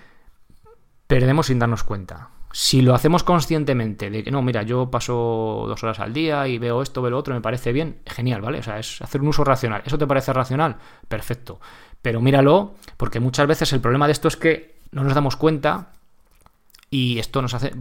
perdemos 1.08 1.48
sin 1.48 1.60
darnos 1.60 1.84
cuenta. 1.84 2.30
Si 2.54 2.82
lo 2.82 2.94
hacemos 2.94 3.24
conscientemente 3.24 4.10
de 4.10 4.24
que 4.24 4.32
no, 4.32 4.42
mira, 4.42 4.64
yo 4.64 4.92
paso 4.92 5.66
dos 5.68 5.84
horas 5.84 6.00
al 6.00 6.14
día 6.14 6.48
y 6.48 6.58
veo 6.58 6.82
esto, 6.82 7.02
veo 7.02 7.12
lo 7.12 7.18
otro, 7.18 7.34
me 7.34 7.42
parece 7.42 7.72
bien, 7.72 8.02
genial, 8.06 8.42
¿vale? 8.42 8.60
O 8.60 8.64
sea, 8.64 8.78
es 8.78 9.02
hacer 9.02 9.22
un 9.22 9.30
uso 9.30 9.44
racional. 9.44 9.82
¿Eso 9.86 9.98
te 9.98 10.06
parece 10.06 10.34
racional? 10.34 10.78
Perfecto. 11.08 11.60
Pero 12.02 12.22
míralo, 12.22 12.76
porque 12.98 13.20
muchas 13.20 13.48
veces 13.48 13.72
el 13.74 13.82
problema 13.82 14.06
de 14.06 14.14
esto 14.14 14.28
es 14.28 14.36
que 14.36 14.80
no 14.92 15.04
nos 15.04 15.16
damos 15.16 15.38
cuenta 15.38 15.94
y 16.94 17.20
esto 17.20 17.42
nos 17.42 17.54
hace 17.54 17.72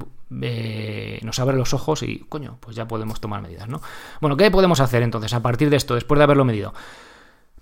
eh, 0.41 1.19
nos 1.25 1.41
abre 1.41 1.57
los 1.57 1.75
ojos 1.75 2.05
y 2.05 2.21
coño, 2.29 2.59
pues 2.61 2.77
ya 2.77 2.87
podemos 2.87 3.21
tomar 3.21 3.43
medidas, 3.43 3.69
¿no? 3.69 3.83
Bueno, 4.21 4.37
¿qué 4.37 4.51
podemos 4.53 4.79
hacer 4.79 5.03
entonces 5.03 5.35
a 5.35 5.43
partir 5.43 5.69
de 5.69 5.77
esto, 5.77 5.97
después 5.97 6.17
de 6.17 6.25
haberlo 6.25 6.45
medido? 6.45 6.73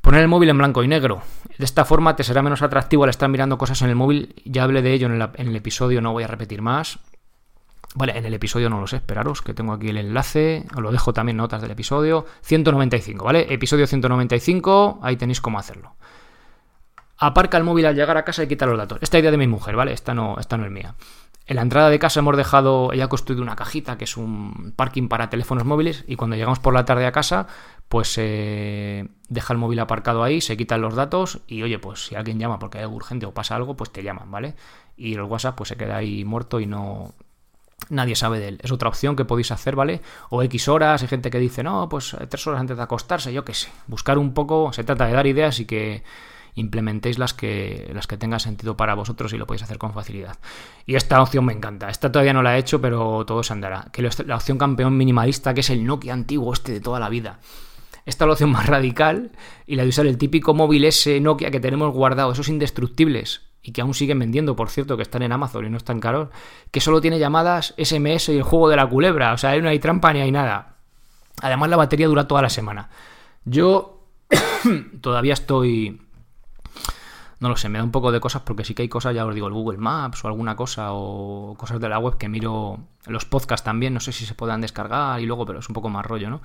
Poner 0.02 0.20
el 0.20 0.28
móvil 0.28 0.50
en 0.50 0.58
blanco 0.58 0.84
y 0.84 0.88
negro. 0.88 1.22
De 1.56 1.64
esta 1.64 1.86
forma 1.86 2.14
te 2.16 2.22
será 2.22 2.42
menos 2.42 2.60
atractivo 2.60 3.04
al 3.04 3.10
estar 3.10 3.30
mirando 3.30 3.56
cosas 3.56 3.80
en 3.80 3.88
el 3.88 3.96
móvil. 3.96 4.34
Ya 4.44 4.62
hablé 4.62 4.82
de 4.82 4.92
ello 4.92 5.06
en 5.06 5.20
el, 5.22 5.56
episodio, 5.56 6.02
no 6.02 6.12
voy 6.12 6.24
a 6.24 6.26
repetir 6.26 6.60
más. 6.60 6.98
Vale, 7.94 8.16
en 8.16 8.26
el 8.26 8.34
episodio 8.34 8.68
no 8.68 8.80
lo 8.80 8.86
sé, 8.86 8.96
esperaros 8.96 9.40
que 9.40 9.54
tengo 9.54 9.72
aquí 9.72 9.88
el 9.88 9.96
enlace, 9.96 10.66
os 10.76 10.82
lo 10.82 10.92
dejo 10.92 11.14
también 11.14 11.38
notas 11.38 11.62
del 11.62 11.70
episodio 11.70 12.26
195, 12.42 13.24
¿vale? 13.24 13.52
Episodio 13.52 13.86
195, 13.86 15.00
ahí 15.02 15.16
tenéis 15.16 15.40
cómo 15.40 15.58
hacerlo. 15.58 15.96
Aparca 17.16 17.56
el 17.56 17.64
móvil 17.64 17.86
al 17.86 17.96
llegar 17.96 18.16
a 18.18 18.24
casa 18.24 18.44
y 18.44 18.46
quita 18.46 18.66
los 18.66 18.76
datos. 18.76 18.98
Esta 19.00 19.18
idea 19.18 19.30
de 19.30 19.38
mi 19.38 19.48
mujer, 19.48 19.74
¿vale? 19.74 19.92
Esta 19.92 20.14
no, 20.14 20.36
esta 20.38 20.56
no 20.58 20.66
es 20.66 20.70
mía. 20.70 20.94
En 21.48 21.56
la 21.56 21.62
entrada 21.62 21.88
de 21.88 21.98
casa 21.98 22.20
hemos 22.20 22.36
dejado, 22.36 22.92
ella 22.92 23.06
ha 23.06 23.08
construido 23.08 23.42
una 23.42 23.56
cajita 23.56 23.96
que 23.96 24.04
es 24.04 24.18
un 24.18 24.74
parking 24.76 25.08
para 25.08 25.30
teléfonos 25.30 25.64
móviles 25.64 26.04
y 26.06 26.16
cuando 26.16 26.36
llegamos 26.36 26.58
por 26.58 26.74
la 26.74 26.84
tarde 26.84 27.06
a 27.06 27.12
casa, 27.12 27.46
pues 27.88 28.16
eh, 28.18 29.08
deja 29.30 29.54
el 29.54 29.58
móvil 29.58 29.78
aparcado 29.78 30.22
ahí, 30.22 30.42
se 30.42 30.58
quitan 30.58 30.82
los 30.82 30.94
datos 30.94 31.40
y 31.46 31.62
oye, 31.62 31.78
pues 31.78 32.04
si 32.04 32.16
alguien 32.16 32.38
llama 32.38 32.58
porque 32.58 32.76
hay 32.76 32.84
algo 32.84 32.96
urgente 32.96 33.24
o 33.24 33.32
pasa 33.32 33.56
algo, 33.56 33.78
pues 33.78 33.90
te 33.90 34.02
llaman, 34.02 34.30
¿vale? 34.30 34.56
Y 34.94 35.14
el 35.14 35.22
WhatsApp 35.22 35.56
pues 35.56 35.70
se 35.70 35.76
queda 35.78 35.96
ahí 35.96 36.22
muerto 36.22 36.60
y 36.60 36.66
no, 36.66 37.14
nadie 37.88 38.14
sabe 38.14 38.40
de 38.40 38.48
él. 38.48 38.58
Es 38.62 38.70
otra 38.70 38.90
opción 38.90 39.16
que 39.16 39.24
podéis 39.24 39.50
hacer, 39.50 39.74
¿vale? 39.74 40.02
O 40.28 40.42
X 40.42 40.68
horas, 40.68 41.00
hay 41.00 41.08
gente 41.08 41.30
que 41.30 41.38
dice, 41.38 41.62
no, 41.62 41.88
pues 41.88 42.14
tres 42.28 42.46
horas 42.46 42.60
antes 42.60 42.76
de 42.76 42.82
acostarse, 42.82 43.32
yo 43.32 43.46
qué 43.46 43.54
sé. 43.54 43.70
Buscar 43.86 44.18
un 44.18 44.34
poco, 44.34 44.70
se 44.74 44.84
trata 44.84 45.06
de 45.06 45.14
dar 45.14 45.26
ideas 45.26 45.60
y 45.60 45.64
que 45.64 46.02
implementéis 46.54 47.18
las 47.18 47.34
que, 47.34 47.90
las 47.94 48.06
que 48.06 48.16
tengan 48.16 48.40
sentido 48.40 48.76
para 48.76 48.94
vosotros 48.94 49.32
y 49.32 49.38
lo 49.38 49.46
podéis 49.46 49.62
hacer 49.62 49.78
con 49.78 49.92
facilidad. 49.92 50.36
Y 50.86 50.94
esta 50.94 51.22
opción 51.22 51.44
me 51.44 51.52
encanta. 51.52 51.88
Esta 51.88 52.10
todavía 52.10 52.32
no 52.32 52.42
la 52.42 52.56
he 52.56 52.60
hecho, 52.60 52.80
pero 52.80 53.24
todo 53.26 53.42
se 53.42 53.52
andará. 53.52 53.88
Que 53.92 54.02
la 54.02 54.36
opción 54.36 54.58
campeón 54.58 54.96
minimalista, 54.96 55.54
que 55.54 55.60
es 55.60 55.70
el 55.70 55.84
Nokia 55.84 56.12
antiguo 56.12 56.52
este 56.52 56.72
de 56.72 56.80
toda 56.80 57.00
la 57.00 57.08
vida. 57.08 57.40
Esta 58.06 58.24
es 58.24 58.26
la 58.26 58.32
opción 58.32 58.50
más 58.50 58.66
radical 58.66 59.32
y 59.66 59.76
la 59.76 59.82
de 59.82 59.90
usar 59.90 60.06
el 60.06 60.16
típico 60.16 60.54
móvil 60.54 60.84
ese 60.86 61.20
Nokia 61.20 61.50
que 61.50 61.60
tenemos 61.60 61.92
guardado, 61.92 62.32
esos 62.32 62.48
indestructibles 62.48 63.42
y 63.62 63.72
que 63.72 63.82
aún 63.82 63.92
siguen 63.92 64.18
vendiendo, 64.18 64.56
por 64.56 64.70
cierto, 64.70 64.96
que 64.96 65.02
están 65.02 65.22
en 65.22 65.32
Amazon 65.32 65.66
y 65.66 65.68
no 65.68 65.76
están 65.76 66.00
caros, 66.00 66.30
que 66.70 66.80
solo 66.80 67.02
tiene 67.02 67.18
llamadas 67.18 67.74
SMS 67.76 68.30
y 68.30 68.36
el 68.38 68.42
juego 68.44 68.70
de 68.70 68.76
la 68.76 68.88
culebra, 68.88 69.34
o 69.34 69.36
sea, 69.36 69.58
no 69.60 69.68
hay 69.68 69.78
trampa 69.78 70.10
ni 70.14 70.20
hay 70.20 70.32
nada. 70.32 70.76
Además 71.42 71.68
la 71.68 71.76
batería 71.76 72.06
dura 72.06 72.26
toda 72.26 72.40
la 72.40 72.48
semana. 72.48 72.88
Yo 73.44 74.06
todavía 75.02 75.34
estoy 75.34 76.00
no 77.40 77.48
lo 77.48 77.56
sé, 77.56 77.68
me 77.68 77.78
da 77.78 77.84
un 77.84 77.92
poco 77.92 78.10
de 78.10 78.20
cosas 78.20 78.42
porque 78.42 78.64
sí 78.64 78.74
que 78.74 78.82
hay 78.82 78.88
cosas, 78.88 79.14
ya 79.14 79.24
os 79.24 79.34
digo, 79.34 79.46
el 79.46 79.52
Google 79.52 79.78
Maps 79.78 80.24
o 80.24 80.28
alguna 80.28 80.56
cosa 80.56 80.92
o 80.92 81.54
cosas 81.56 81.80
de 81.80 81.88
la 81.88 81.98
web 81.98 82.16
que 82.18 82.28
miro, 82.28 82.80
los 83.06 83.24
podcasts 83.24 83.64
también, 83.64 83.94
no 83.94 84.00
sé 84.00 84.12
si 84.12 84.26
se 84.26 84.34
puedan 84.34 84.60
descargar 84.60 85.20
y 85.20 85.26
luego, 85.26 85.46
pero 85.46 85.60
es 85.60 85.68
un 85.68 85.74
poco 85.74 85.88
más 85.88 86.04
rollo, 86.04 86.30
¿no? 86.30 86.40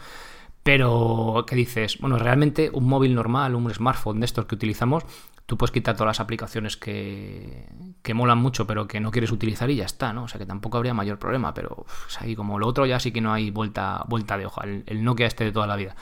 Pero, 0.64 1.44
¿qué 1.46 1.56
dices? 1.56 1.98
Bueno, 2.00 2.18
realmente 2.18 2.70
un 2.74 2.86
móvil 2.86 3.14
normal, 3.14 3.56
un 3.56 3.74
smartphone 3.74 4.22
de 4.22 4.26
estos 4.26 4.46
que 4.46 4.56
utilizamos, 4.56 5.04
tú 5.46 5.58
puedes 5.58 5.72
quitar 5.72 5.96
todas 5.96 6.08
las 6.08 6.20
aplicaciones 6.22 6.78
que, 6.78 7.68
que 8.02 8.14
molan 8.14 8.38
mucho, 8.38 8.66
pero 8.66 8.88
que 8.88 9.02
no 9.02 9.12
quieres 9.12 9.32
utilizar 9.32 9.70
y 9.70 9.76
ya 9.76 9.86
está, 9.86 10.14
¿no? 10.14 10.24
O 10.24 10.28
sea 10.28 10.40
que 10.40 10.46
tampoco 10.46 10.78
habría 10.78 10.94
mayor 10.94 11.20
problema, 11.20 11.54
pero 11.54 11.86
ahí 12.20 12.36
como 12.36 12.60
lo 12.60 12.68
otro 12.68 12.86
ya 12.86 13.00
sí 13.00 13.12
que 13.12 13.20
no 13.20 13.34
hay 13.34 13.52
vuelta, 13.52 14.04
vuelta 14.08 14.38
de 14.38 14.46
hoja, 14.46 14.62
el, 14.64 14.84
el 14.88 15.04
Nokia 15.04 15.28
este 15.28 15.44
de 15.44 15.52
toda 15.52 15.68
la 15.68 15.76
vida 15.76 15.96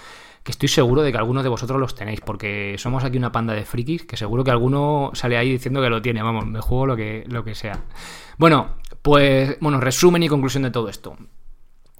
que 0.43 0.51
estoy 0.51 0.69
seguro 0.69 1.03
de 1.03 1.11
que 1.11 1.17
algunos 1.17 1.43
de 1.43 1.49
vosotros 1.49 1.79
los 1.79 1.93
tenéis, 1.93 2.21
porque 2.21 2.75
somos 2.79 3.03
aquí 3.03 3.17
una 3.17 3.31
panda 3.31 3.53
de 3.53 3.63
frikis, 3.63 4.05
que 4.05 4.17
seguro 4.17 4.43
que 4.43 4.51
alguno 4.51 5.11
sale 5.13 5.37
ahí 5.37 5.51
diciendo 5.51 5.81
que 5.81 5.89
lo 5.89 6.01
tiene, 6.01 6.23
vamos, 6.23 6.47
me 6.47 6.59
juego 6.61 6.87
lo 6.87 6.95
que, 6.95 7.23
lo 7.27 7.43
que 7.43 7.53
sea. 7.53 7.83
Bueno, 8.37 8.77
pues, 9.01 9.57
bueno, 9.59 9.79
resumen 9.79 10.23
y 10.23 10.29
conclusión 10.29 10.63
de 10.63 10.71
todo 10.71 10.89
esto. 10.89 11.15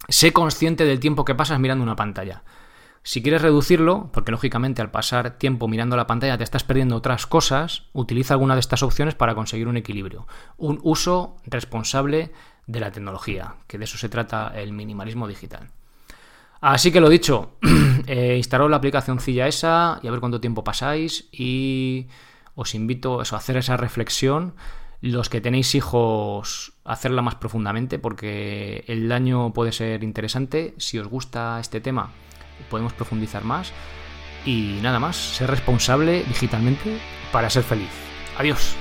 Sé 0.08 0.34
consciente 0.34 0.86
del 0.86 1.00
tiempo 1.00 1.26
que 1.26 1.36
pasas 1.36 1.60
mirando 1.60 1.84
una 1.84 1.96
pantalla. 1.96 2.44
Si 3.04 3.24
quieres 3.24 3.42
reducirlo, 3.42 4.12
porque 4.14 4.32
lógicamente 4.32 4.82
al 4.82 4.92
pasar 4.92 5.38
tiempo 5.38 5.68
mirando 5.68 5.96
la 5.96 6.06
pantalla 6.06 6.38
te 6.38 6.44
estás 6.44 6.64
perdiendo 6.64 6.96
otras 6.96 7.26
cosas, 7.26 7.84
utiliza 7.94 8.36
alguna 8.36 8.54
de 8.54 8.60
estas 8.60 8.84
opciones 8.84 9.16
para 9.16 9.34
conseguir 9.34 9.68
un 9.68 9.78
equilibrio. 9.78 10.28
Un 10.58 10.80
uso 10.84 11.38
responsable 11.46 12.32
de 12.68 12.80
la 12.80 12.92
tecnología, 12.92 13.56
que 13.68 13.80
de 13.80 13.86
eso 13.86 13.98
se 13.98 14.10
trata 14.10 14.52
el 14.56 14.72
minimalismo 14.72 15.28
digital. 15.28 15.70
Así 16.62 16.92
que 16.92 17.02
lo 17.02 17.10
dicho, 17.10 17.56
eh, 18.06 18.36
instalaros 18.38 18.70
la 18.70 18.78
aplicación 18.78 19.20
Cilla 19.20 19.48
esa 19.48 20.00
y 20.04 20.08
a 20.08 20.12
ver 20.12 20.20
cuánto 20.20 20.40
tiempo 20.40 20.64
pasáis 20.64 21.28
y 21.32 22.08
os 22.54 22.76
invito 22.76 23.20
a 23.20 23.24
hacer 23.24 23.58
esa 23.58 23.78
reflexión. 23.78 24.54
Los 25.02 25.30
que 25.30 25.42
tenéis 25.42 25.74
hijos, 25.74 26.74
hacerla 26.84 27.24
más 27.24 27.36
profundamente 27.36 27.98
porque 27.98 28.84
el 28.88 29.10
daño 29.10 29.52
puede 29.52 29.72
ser 29.72 30.04
interesante. 30.04 30.76
Si 30.78 31.00
os 31.00 31.08
gusta 31.08 31.60
este 31.60 31.82
tema, 31.82 32.12
podemos 32.70 32.94
profundizar 32.94 33.44
más. 33.44 33.74
Y 34.46 34.78
nada 34.82 35.00
más, 35.00 35.16
ser 35.16 35.50
responsable 35.50 36.24
digitalmente 36.24 37.00
para 37.32 37.50
ser 37.50 37.64
feliz. 37.64 37.90
Adiós. 38.38 38.76